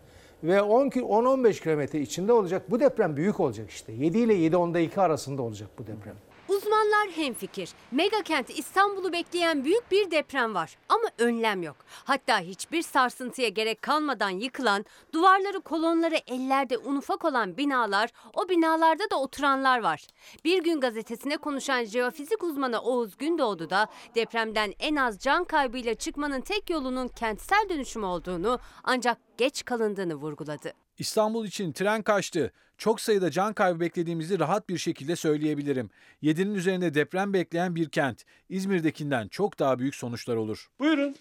[0.43, 2.71] Ve 10 ki- 10-15 kilometre içinde olacak.
[2.71, 3.91] Bu deprem büyük olacak işte.
[3.93, 6.15] 7 ile 7.10'da 2 arasında olacak bu deprem.
[6.49, 7.69] Uzmanlar hemfikir.
[7.91, 11.75] Mega kent İstanbul'u bekleyen büyük bir deprem var ama önlem yok.
[11.89, 19.09] Hatta hiçbir sarsıntıya gerek kalmadan yıkılan, duvarları kolonları ellerde un ufak olan binalar, o binalarda
[19.11, 20.07] da oturanlar var.
[20.45, 26.41] Bir gün gazetesine konuşan jeofizik uzmanı Oğuz Gündoğdu da depremden en az can kaybıyla çıkmanın
[26.41, 30.73] tek yolunun kentsel dönüşüm olduğunu ancak geç kalındığını vurguladı.
[30.97, 32.53] İstanbul için tren kaçtı.
[32.77, 35.89] Çok sayıda can kaybı beklediğimizi rahat bir şekilde söyleyebilirim.
[36.23, 38.23] 7'nin üzerinde deprem bekleyen bir kent.
[38.49, 40.69] İzmir'dekinden çok daha büyük sonuçlar olur.
[40.79, 41.15] Buyurun.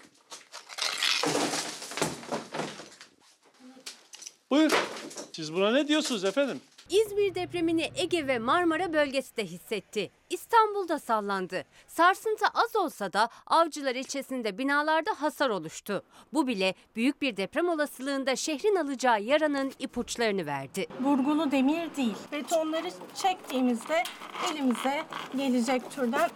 [4.50, 4.72] Buyur.
[5.32, 6.60] Siz buna ne diyorsunuz efendim?
[6.90, 10.10] İzmir depremini Ege ve Marmara bölgesi de hissetti.
[10.30, 11.64] İstanbul'da sallandı.
[11.86, 16.02] Sarsıntı az olsa da Avcılar ilçesinde binalarda hasar oluştu.
[16.32, 20.86] Bu bile büyük bir deprem olasılığında şehrin alacağı yaranın ipuçlarını verdi.
[21.00, 22.16] Burgulu demir değil.
[22.32, 24.02] Betonları çektiğimizde
[24.52, 25.02] elimize
[25.36, 26.30] gelecek türden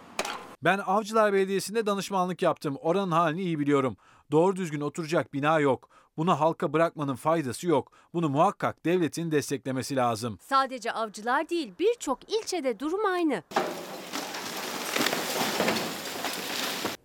[0.63, 2.77] Ben Avcılar Belediyesi'nde danışmanlık yaptım.
[2.81, 3.97] Oranın halini iyi biliyorum.
[4.31, 5.89] Doğru düzgün oturacak bina yok.
[6.17, 7.91] Bunu halka bırakmanın faydası yok.
[8.13, 10.37] Bunu muhakkak devletin desteklemesi lazım.
[10.41, 13.43] Sadece avcılar değil birçok ilçede durum aynı.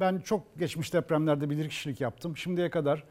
[0.00, 2.36] Ben çok geçmiş depremlerde bilirkişilik yaptım.
[2.36, 3.04] Şimdiye kadar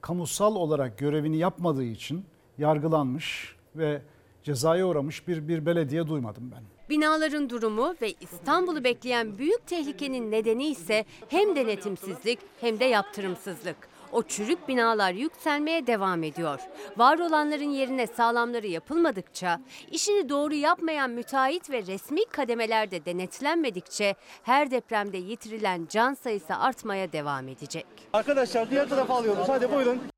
[0.00, 2.24] kamusal olarak görevini yapmadığı için
[2.58, 4.02] yargılanmış ve
[4.42, 6.62] cezaya uğramış bir, bir belediye duymadım ben.
[6.90, 13.76] Binaların durumu ve İstanbul'u bekleyen büyük tehlikenin nedeni ise hem denetimsizlik hem de yaptırımsızlık.
[14.12, 16.60] O çürük binalar yükselmeye devam ediyor.
[16.96, 25.16] Var olanların yerine sağlamları yapılmadıkça, işini doğru yapmayan müteahhit ve resmi kademelerde denetlenmedikçe her depremde
[25.18, 27.86] yitirilen can sayısı artmaya devam edecek.
[28.12, 29.48] Arkadaşlar diğer tarafa alıyoruz.
[29.48, 30.15] Hadi buyurun.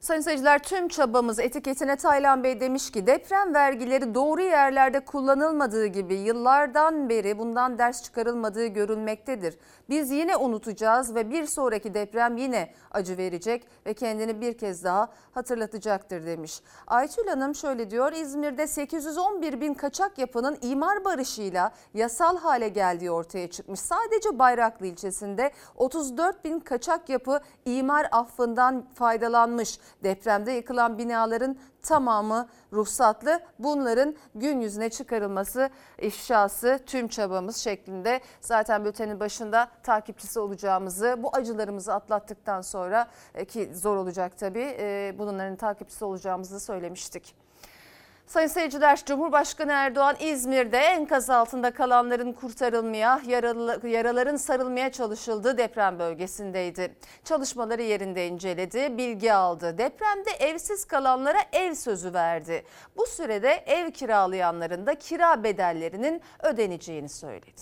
[0.00, 6.14] Sayın seyirciler tüm çabamız etiketine Taylan Bey demiş ki deprem vergileri doğru yerlerde kullanılmadığı gibi
[6.14, 9.58] yıllardan beri bundan ders çıkarılmadığı görülmektedir.
[9.88, 15.08] Biz yine unutacağız ve bir sonraki deprem yine acı verecek ve kendini bir kez daha
[15.32, 16.62] hatırlatacaktır demiş.
[16.86, 23.50] Aytül Hanım şöyle diyor İzmir'de 811 bin kaçak yapının imar barışıyla yasal hale geldiği ortaya
[23.50, 23.80] çıkmış.
[23.80, 29.78] Sadece Bayraklı ilçesinde 34 bin kaçak yapı imar affından faydalanmış.
[30.02, 33.40] Depremde yıkılan binaların tamamı ruhsatlı.
[33.58, 41.94] Bunların gün yüzüne çıkarılması, ifşası tüm çabamız şeklinde zaten bültenin başında takipçisi olacağımızı, bu acılarımızı
[41.94, 47.47] atlattıktan sonra e, ki zor olacak tabii, e, bunların takipçisi olacağımızı söylemiştik.
[48.28, 56.94] Sayın seyirciler, Cumhurbaşkanı Erdoğan İzmir'de enkaz altında kalanların kurtarılmaya, yaralı, yaraların sarılmaya çalışıldığı deprem bölgesindeydi.
[57.24, 59.78] Çalışmaları yerinde inceledi, bilgi aldı.
[59.78, 62.64] Depremde evsiz kalanlara ev sözü verdi.
[62.96, 67.60] Bu sürede ev kiralayanların da kira bedellerinin ödeneceğini söyledi.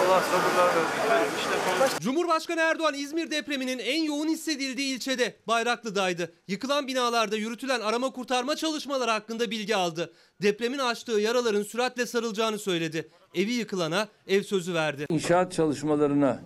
[0.00, 0.70] Allah sabırlar
[1.10, 1.57] versin.
[2.00, 6.32] Cumhurbaşkanı Erdoğan İzmir depreminin en yoğun hissedildiği ilçede Bayraklı'daydı.
[6.48, 10.12] Yıkılan binalarda yürütülen arama kurtarma çalışmaları hakkında bilgi aldı.
[10.42, 13.08] Depremin açtığı yaraların süratle sarılacağını söyledi.
[13.34, 15.06] Evi yıkılana ev sözü verdi.
[15.10, 16.40] İnşaat çalışmalarına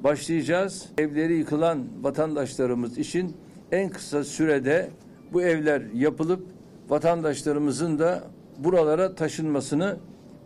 [0.00, 0.84] başlayacağız.
[0.98, 3.36] Evleri yıkılan vatandaşlarımız için
[3.72, 4.90] en kısa sürede
[5.32, 6.46] bu evler yapılıp
[6.88, 8.24] vatandaşlarımızın da
[8.58, 9.96] buralara taşınmasını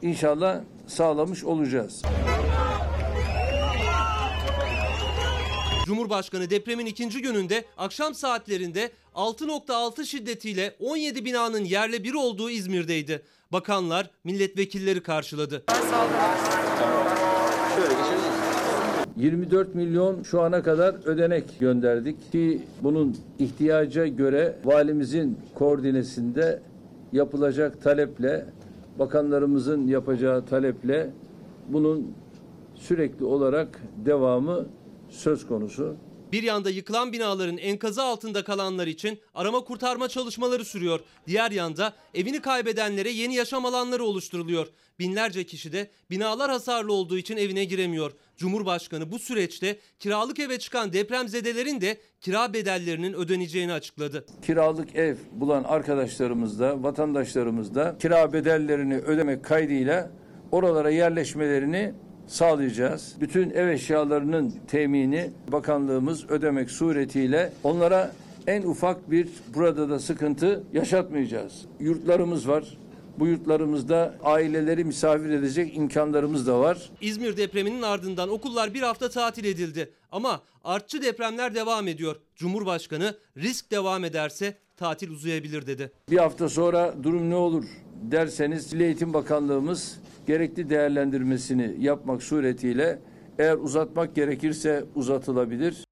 [0.02, 2.02] inşallah sağlamış olacağız.
[5.87, 13.23] Cumhurbaşkanı depremin ikinci gününde akşam saatlerinde 6.6 şiddetiyle 17 binanın yerle bir olduğu İzmir'deydi.
[13.53, 15.64] Bakanlar, milletvekilleri karşıladı.
[19.16, 26.62] 24 milyon şu ana kadar ödenek gönderdik ki bunun ihtiyaca göre valimizin koordinesinde
[27.12, 28.47] yapılacak taleple,
[28.99, 31.11] bakanlarımızın yapacağı taleple
[31.68, 32.14] bunun
[32.74, 34.66] sürekli olarak devamı
[35.13, 35.97] söz konusu.
[36.33, 41.01] Bir yanda yıkılan binaların enkazı altında kalanlar için arama kurtarma çalışmaları sürüyor.
[41.27, 44.67] Diğer yanda evini kaybedenlere yeni yaşam alanları oluşturuluyor.
[44.99, 48.13] Binlerce kişi de binalar hasarlı olduğu için evine giremiyor.
[48.37, 54.27] Cumhurbaşkanı bu süreçte kiralık eve çıkan depremzedelerin de kira bedellerinin ödeneceğini açıkladı.
[54.43, 60.11] Kiralık ev bulan arkadaşlarımız da, vatandaşlarımız da kira bedellerini ödemek kaydıyla
[60.53, 61.95] oralara yerleşmelerini
[62.33, 63.14] sağlayacağız.
[63.20, 68.12] Bütün ev eşyalarının temini bakanlığımız ödemek suretiyle onlara
[68.47, 71.53] en ufak bir burada da sıkıntı yaşatmayacağız.
[71.80, 72.78] Yurtlarımız var.
[73.18, 76.91] Bu yurtlarımızda aileleri misafir edecek imkanlarımız da var.
[77.01, 79.91] İzmir depreminin ardından okullar bir hafta tatil edildi.
[80.12, 82.16] Ama artçı depremler devam ediyor.
[82.37, 85.93] Cumhurbaşkanı risk devam ederse tatil uzayabilir dedi.
[86.11, 87.64] Bir hafta sonra durum ne olur
[88.03, 92.98] derseniz Milli Eğitim Bakanlığımız gerekli değerlendirmesini yapmak suretiyle
[93.38, 95.84] eğer uzatmak gerekirse uzatılabilir.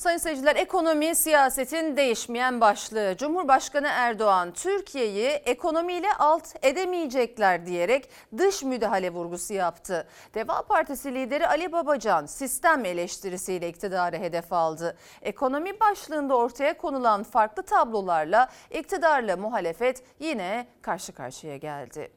[0.00, 3.16] Sayın seyirciler ekonomi siyasetin değişmeyen başlığı.
[3.18, 10.08] Cumhurbaşkanı Erdoğan Türkiye'yi ekonomiyle alt edemeyecekler diyerek dış müdahale vurgusu yaptı.
[10.34, 14.96] Deva Partisi lideri Ali Babacan sistem eleştirisiyle iktidarı hedef aldı.
[15.22, 22.12] Ekonomi başlığında ortaya konulan farklı tablolarla iktidarla muhalefet yine karşı karşıya geldi.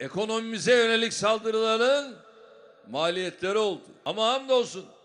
[0.00, 2.16] Ekonomimize yönelik saldırıların
[2.90, 3.84] maliyetleri oldu.
[4.04, 4.95] Ama hamdolsun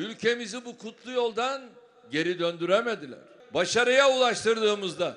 [0.00, 1.62] ülkemizi bu kutlu yoldan
[2.10, 3.18] geri döndüremediler.
[3.54, 5.16] Başarıya ulaştırdığımızda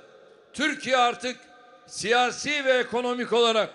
[0.54, 1.40] Türkiye artık
[1.88, 3.70] siyasi ve ekonomik olarak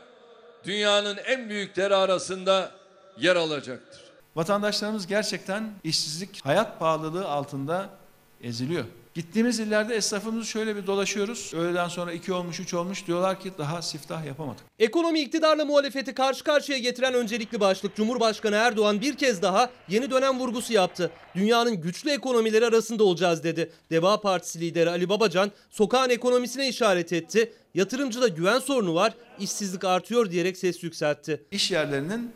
[0.64, 2.72] dünyanın en büyükleri arasında
[3.18, 4.00] yer alacaktır.
[4.36, 7.88] Vatandaşlarımız gerçekten işsizlik, hayat pahalılığı altında
[8.42, 8.84] eziliyor.
[9.18, 11.52] Gittiğimiz illerde esnafımızı şöyle bir dolaşıyoruz.
[11.54, 14.60] Öğleden sonra iki olmuş, üç olmuş diyorlar ki daha siftah yapamadık.
[14.78, 20.38] Ekonomi iktidarla muhalefeti karşı karşıya getiren öncelikli başlık Cumhurbaşkanı Erdoğan bir kez daha yeni dönem
[20.38, 21.10] vurgusu yaptı.
[21.34, 23.72] Dünyanın güçlü ekonomileri arasında olacağız dedi.
[23.90, 27.52] Deva Partisi lideri Ali Babacan sokağın ekonomisine işaret etti.
[27.74, 31.44] Yatırımcıda güven sorunu var, işsizlik artıyor diyerek ses yükseltti.
[31.50, 32.32] İş yerlerinin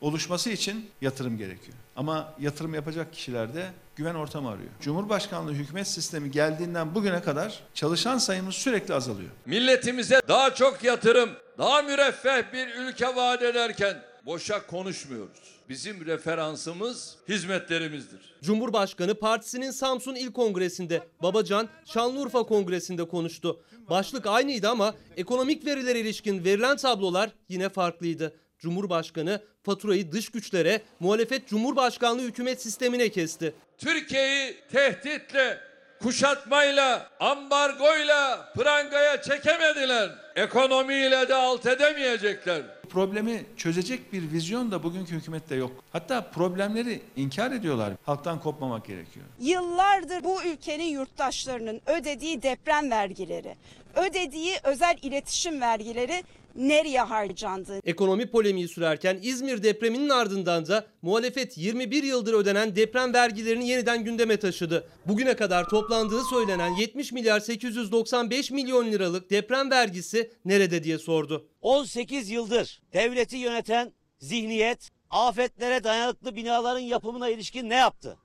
[0.00, 1.76] oluşması için yatırım gerekiyor.
[1.96, 4.70] Ama yatırım yapacak kişiler de güven ortamı arıyor.
[4.80, 9.30] Cumhurbaşkanlığı hükümet sistemi geldiğinden bugüne kadar çalışan sayımız sürekli azalıyor.
[9.46, 15.60] Milletimize daha çok yatırım, daha müreffeh bir ülke vaat ederken boşa konuşmuyoruz.
[15.68, 18.34] Bizim referansımız hizmetlerimizdir.
[18.42, 23.60] Cumhurbaşkanı partisinin Samsun İl Kongresi'nde, Babacan Şanlıurfa Kongresi'nde konuştu.
[23.90, 28.36] Başlık aynıydı ama ekonomik verilere ilişkin verilen tablolar yine farklıydı.
[28.60, 33.54] Cumhurbaşkanı faturayı dış güçlere, muhalefet Cumhurbaşkanlığı hükümet sistemine kesti.
[33.78, 35.58] Türkiye'yi tehditle,
[36.02, 40.10] kuşatmayla, ambargoyla prangaya çekemediler.
[40.36, 42.62] Ekonomiyle de alt edemeyecekler.
[42.90, 45.84] Problemi çözecek bir vizyon da bugünkü hükümette yok.
[45.92, 47.92] Hatta problemleri inkar ediyorlar.
[48.02, 49.26] Halktan kopmamak gerekiyor.
[49.40, 53.56] Yıllardır bu ülkenin yurttaşlarının ödediği deprem vergileri,
[53.94, 56.24] ödediği özel iletişim vergileri
[56.54, 57.80] nereye harcandı?
[57.84, 64.36] Ekonomi polemiği sürerken İzmir depreminin ardından da muhalefet 21 yıldır ödenen deprem vergilerini yeniden gündeme
[64.36, 64.88] taşıdı.
[65.06, 71.48] Bugüne kadar toplandığı söylenen 70 milyar 895 milyon liralık deprem vergisi nerede diye sordu.
[71.60, 78.18] 18 yıldır devleti yöneten zihniyet afetlere dayanıklı binaların yapımına ilişkin ne yaptı?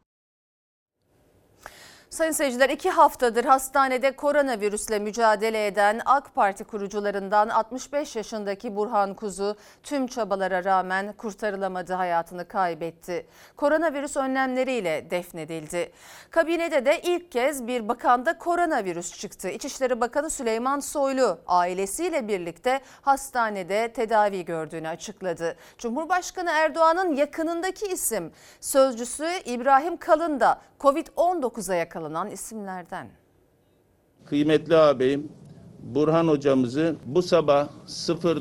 [2.15, 9.55] Sayın seyirciler iki haftadır hastanede koronavirüsle mücadele eden AK Parti kurucularından 65 yaşındaki Burhan Kuzu
[9.83, 13.27] tüm çabalara rağmen kurtarılamadı hayatını kaybetti.
[13.57, 15.91] Koronavirüs önlemleriyle defnedildi.
[16.31, 19.49] Kabinede de ilk kez bir bakanda koronavirüs çıktı.
[19.49, 25.55] İçişleri Bakanı Süleyman Soylu ailesiyle birlikte hastanede tedavi gördüğünü açıkladı.
[25.77, 31.75] Cumhurbaşkanı Erdoğan'ın yakınındaki isim sözcüsü İbrahim Kalın da Covid-19'a
[32.05, 33.07] yakalanan isimlerden.
[34.25, 35.31] Kıymetli ağabeyim
[35.83, 37.67] Burhan hocamızı bu sabah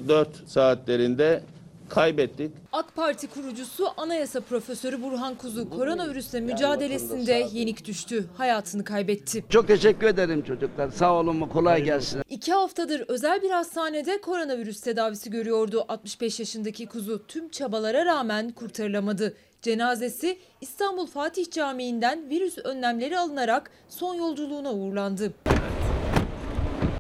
[0.08, 1.42] 04 saatlerinde
[1.88, 2.52] kaybettik.
[2.72, 8.26] AK Parti kurucusu Anayasa Profesörü Burhan Kuzu koronavirüsle mücadelesinde yenik düştü.
[8.36, 9.44] Hayatını kaybetti.
[9.48, 10.90] Çok teşekkür ederim çocuklar.
[10.90, 12.22] Sağ olun kolay gelsin.
[12.28, 15.84] İki haftadır özel bir hastanede koronavirüs tedavisi görüyordu.
[15.88, 19.36] 65 yaşındaki Kuzu tüm çabalara rağmen kurtarılamadı.
[19.64, 25.32] Cenazesi İstanbul Fatih Camii'nden virüs önlemleri alınarak son yolculuğuna uğurlandı.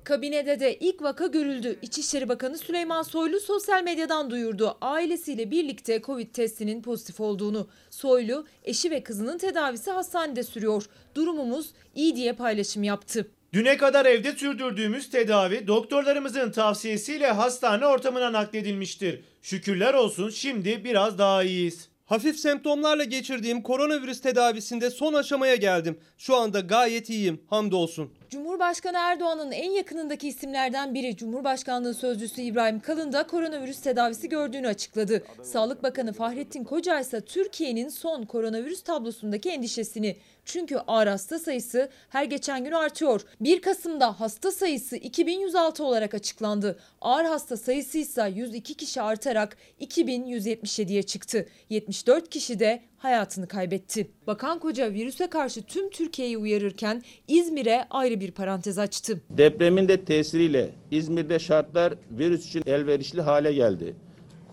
[0.04, 1.78] Kabinede de ilk vaka görüldü.
[1.82, 4.76] İçişleri Bakanı Süleyman Soylu sosyal medyadan duyurdu.
[4.80, 7.68] Ailesiyle birlikte Covid testinin pozitif olduğunu.
[7.90, 10.86] Soylu, eşi ve kızının tedavisi hastanede sürüyor.
[11.14, 13.30] Durumumuz iyi diye paylaşım yaptı.
[13.52, 19.20] Düne kadar evde sürdürdüğümüz tedavi doktorlarımızın tavsiyesiyle hastane ortamına nakledilmiştir.
[19.42, 21.93] Şükürler olsun şimdi biraz daha iyiyiz.
[22.04, 25.98] Hafif semptomlarla geçirdiğim koronavirüs tedavisinde son aşamaya geldim.
[26.18, 28.12] Şu anda gayet iyiyim hamdolsun.
[28.30, 35.24] Cumhurbaşkanı Erdoğan'ın en yakınındaki isimlerden biri Cumhurbaşkanlığı Sözcüsü İbrahim Kalın da koronavirüs tedavisi gördüğünü açıkladı.
[35.42, 40.16] Sağlık Bakanı Fahrettin Koca ise Türkiye'nin son koronavirüs tablosundaki endişesini.
[40.44, 43.20] Çünkü ağır hasta sayısı her geçen gün artıyor.
[43.40, 46.78] 1 Kasım'da hasta sayısı 2106 olarak açıklandı.
[47.00, 51.48] Ağır hasta sayısı ise 102 kişi artarak 2177'ye çıktı.
[51.70, 54.10] 74 kişi de hayatını kaybetti.
[54.26, 59.20] Bakan Koca virüse karşı tüm Türkiye'yi uyarırken İzmir'e ayrı bir parantez açtı.
[59.30, 63.94] Depremin de tesiriyle İzmir'de şartlar virüs için elverişli hale geldi.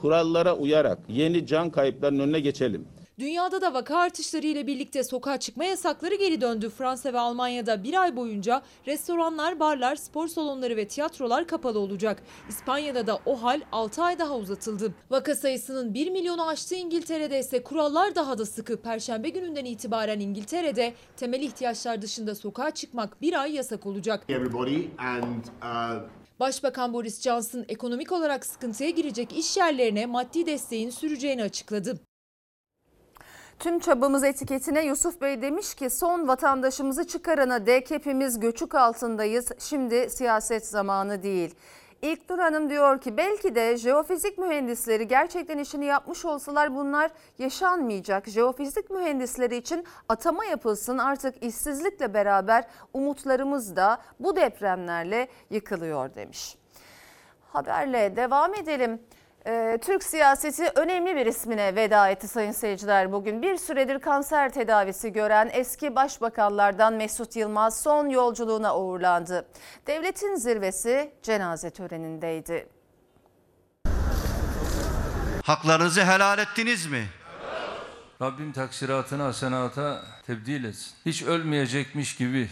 [0.01, 2.85] Kurallara uyarak yeni can kayıplarının önüne geçelim.
[3.21, 6.69] Dünyada da vaka artışları ile birlikte sokağa çıkma yasakları geri döndü.
[6.69, 12.23] Fransa ve Almanya'da bir ay boyunca restoranlar, barlar, spor salonları ve tiyatrolar kapalı olacak.
[12.49, 14.93] İspanya'da da o hal 6 ay daha uzatıldı.
[15.09, 18.81] Vaka sayısının 1 milyonu aştığı İngiltere'de ise kurallar daha da sıkı.
[18.81, 24.23] Perşembe gününden itibaren İngiltere'de temel ihtiyaçlar dışında sokağa çıkmak bir ay yasak olacak.
[25.63, 26.09] uh,
[26.39, 32.10] Başbakan Boris Johnson ekonomik olarak sıkıntıya girecek iş yerlerine maddi desteğin süreceğini açıkladı.
[33.61, 39.51] Tüm çabamız etiketine Yusuf Bey demiş ki son vatandaşımızı çıkarana dek hepimiz göçük altındayız.
[39.59, 41.55] Şimdi siyaset zamanı değil.
[42.01, 48.27] İlknur Hanım diyor ki belki de jeofizik mühendisleri gerçekten işini yapmış olsalar bunlar yaşanmayacak.
[48.27, 56.57] Jeofizik mühendisleri için atama yapılsın artık işsizlikle beraber umutlarımız da bu depremlerle yıkılıyor demiş.
[57.53, 59.01] Haberle devam edelim.
[59.47, 63.41] Ee, Türk siyaseti önemli bir ismine veda etti sayın seyirciler bugün.
[63.41, 69.45] Bir süredir kanser tedavisi gören eski başbakanlardan Mesut Yılmaz son yolculuğuna uğurlandı.
[69.87, 72.67] Devletin zirvesi cenaze törenindeydi.
[75.43, 77.05] Haklarınızı helal ettiniz mi?
[78.21, 80.93] Rabbim taksiratını hasenata tebdil etsin.
[81.05, 82.49] Hiç ölmeyecekmiş gibi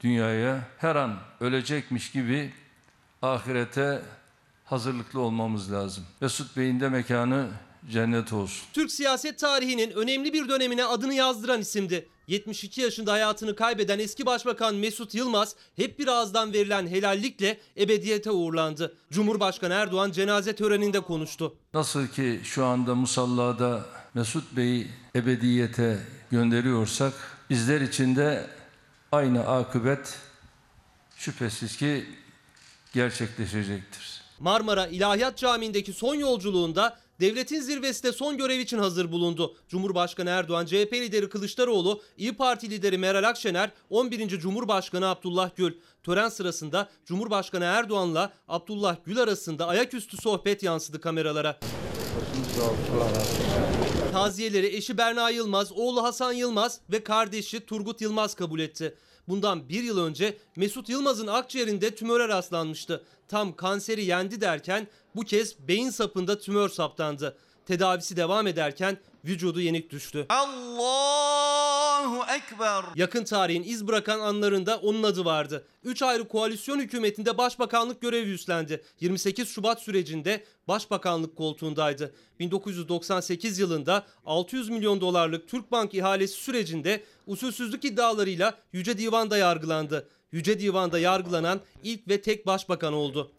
[0.00, 2.52] dünyaya, her an ölecekmiş gibi
[3.22, 4.02] ahirete
[4.64, 6.04] hazırlıklı olmamız lazım.
[6.20, 7.48] Mesut Bey'in de mekanı
[7.90, 8.66] cennet olsun.
[8.72, 12.08] Türk siyaset tarihinin önemli bir dönemine adını yazdıran isimdi.
[12.26, 18.96] 72 yaşında hayatını kaybeden eski başbakan Mesut Yılmaz hep bir ağızdan verilen helallikle ebediyete uğurlandı.
[19.12, 21.54] Cumhurbaşkanı Erdoğan cenaze töreninde konuştu.
[21.74, 25.98] Nasıl ki şu anda musallada Mesut Bey'i ebediyete
[26.30, 27.12] gönderiyorsak
[27.50, 28.46] bizler için de
[29.12, 30.18] aynı akıbet
[31.16, 32.06] şüphesiz ki
[32.92, 34.13] gerçekleşecektir.
[34.40, 39.56] Marmara İlahiyat Camii'ndeki son yolculuğunda devletin zirvesinde son görev için hazır bulundu.
[39.68, 44.28] Cumhurbaşkanı Erdoğan, CHP lideri Kılıçdaroğlu, İyi Parti lideri Meral Akşener, 11.
[44.28, 45.72] Cumhurbaşkanı Abdullah Gül.
[46.02, 51.58] Tören sırasında Cumhurbaşkanı Erdoğan'la Abdullah Gül arasında ayaküstü sohbet yansıdı kameralara.
[54.12, 58.94] Taziyeleri eşi Berna Yılmaz, oğlu Hasan Yılmaz ve kardeşi Turgut Yılmaz kabul etti.
[59.28, 63.04] Bundan bir yıl önce Mesut Yılmaz'ın akciğerinde tümöre rastlanmıştı.
[63.28, 67.36] Tam kanseri yendi derken bu kez beyin sapında tümör saptandı.
[67.66, 70.26] Tedavisi devam ederken vücudu yenik düştü.
[72.04, 72.84] Allahu Ekber.
[72.94, 75.64] Yakın tarihin iz bırakan anlarında onun adı vardı.
[75.84, 78.82] 3 ayrı koalisyon hükümetinde başbakanlık görevi üstlendi.
[79.00, 82.14] 28 Şubat sürecinde başbakanlık koltuğundaydı.
[82.40, 90.08] 1998 yılında 600 milyon dolarlık Türkbank ihalesi sürecinde usulsüzlük iddialarıyla Yüce Divan'da yargılandı.
[90.32, 93.32] Yüce Divan'da yargılanan ilk ve tek başbakan oldu.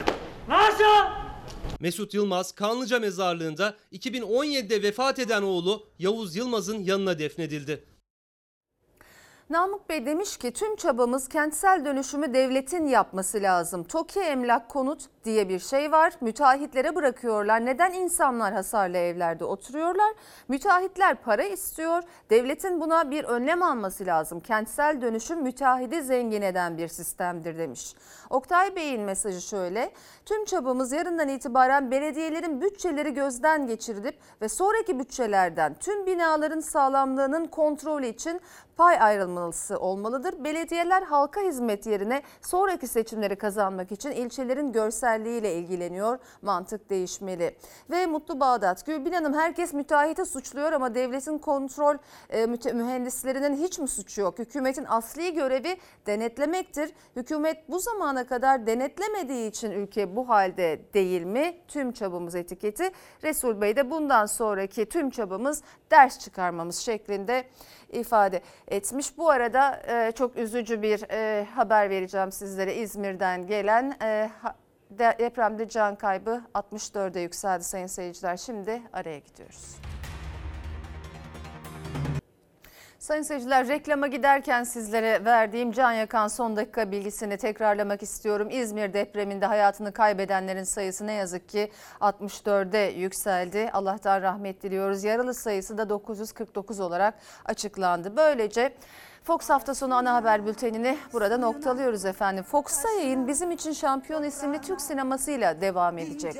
[1.80, 7.84] Mesut Yılmaz Kanlıca mezarlığında 2017'de vefat eden oğlu Yavuz Yılmaz'ın yanına defnedildi.
[9.50, 13.84] Namık Bey demiş ki tüm çabamız kentsel dönüşümü devletin yapması lazım.
[13.84, 16.12] TOKİ emlak konut diye bir şey var.
[16.20, 17.66] Müteahhitlere bırakıyorlar.
[17.66, 20.14] Neden insanlar hasarlı evlerde oturuyorlar?
[20.48, 22.02] Müteahhitler para istiyor.
[22.30, 24.40] Devletin buna bir önlem alması lazım.
[24.40, 27.94] Kentsel dönüşüm müteahhidi zengin eden bir sistemdir demiş.
[28.30, 29.92] Oktay Bey'in mesajı şöyle.
[30.24, 38.06] Tüm çabamız yarından itibaren belediyelerin bütçeleri gözden geçirilip ve sonraki bütçelerden tüm binaların sağlamlığının kontrolü
[38.06, 38.40] için
[38.76, 40.44] pay ayrılması olmalıdır.
[40.44, 46.18] Belediyeler halka hizmet yerine sonraki seçimleri kazanmak için ilçelerin görsel güzelliğiyle ilgileniyor.
[46.42, 47.56] Mantık değişmeli.
[47.90, 48.86] Ve Mutlu Bağdat.
[48.86, 51.96] Gülbin Hanım herkes müteahhiti suçluyor ama devletin kontrol
[52.30, 54.38] e, mühendislerinin hiç mi suçu yok?
[54.38, 56.90] Hükümetin asli görevi denetlemektir.
[57.16, 61.56] Hükümet bu zamana kadar denetlemediği için ülke bu halde değil mi?
[61.68, 62.90] Tüm çabamız etiketi.
[63.22, 67.44] Resul Bey de bundan sonraki tüm çabamız ders çıkarmamız şeklinde
[67.92, 69.18] ifade etmiş.
[69.18, 74.30] Bu arada e, çok üzücü bir e, haber vereceğim sizlere İzmir'den gelen e,
[74.90, 78.36] depremde can kaybı 64'e yükseldi sayın seyirciler.
[78.36, 79.76] Şimdi araya gidiyoruz.
[83.06, 88.48] Sayın seyirciler reklama giderken sizlere verdiğim can yakan son dakika bilgisini tekrarlamak istiyorum.
[88.50, 93.70] İzmir depreminde hayatını kaybedenlerin sayısı ne yazık ki 64'e yükseldi.
[93.72, 95.04] Allah'tan rahmet diliyoruz.
[95.04, 97.14] Yaralı sayısı da 949 olarak
[97.44, 98.16] açıklandı.
[98.16, 98.72] Böylece
[99.26, 102.44] Fox hafta sonu ana haber bültenini burada noktalıyoruz efendim.
[102.44, 106.36] Fox'ta yayın bizim için şampiyon isimli Türk sinemasıyla devam edecek.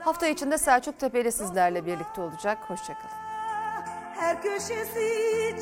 [0.00, 2.58] Hafta içinde Selçuk Tepe'yle sizlerle birlikte olacak.
[2.66, 3.16] Hoşçakalın.
[4.14, 5.10] Her köşesi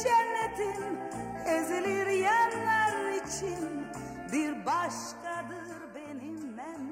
[0.03, 0.99] cennetin
[1.47, 3.87] ezilir yerler için
[4.33, 5.24] bir başkadır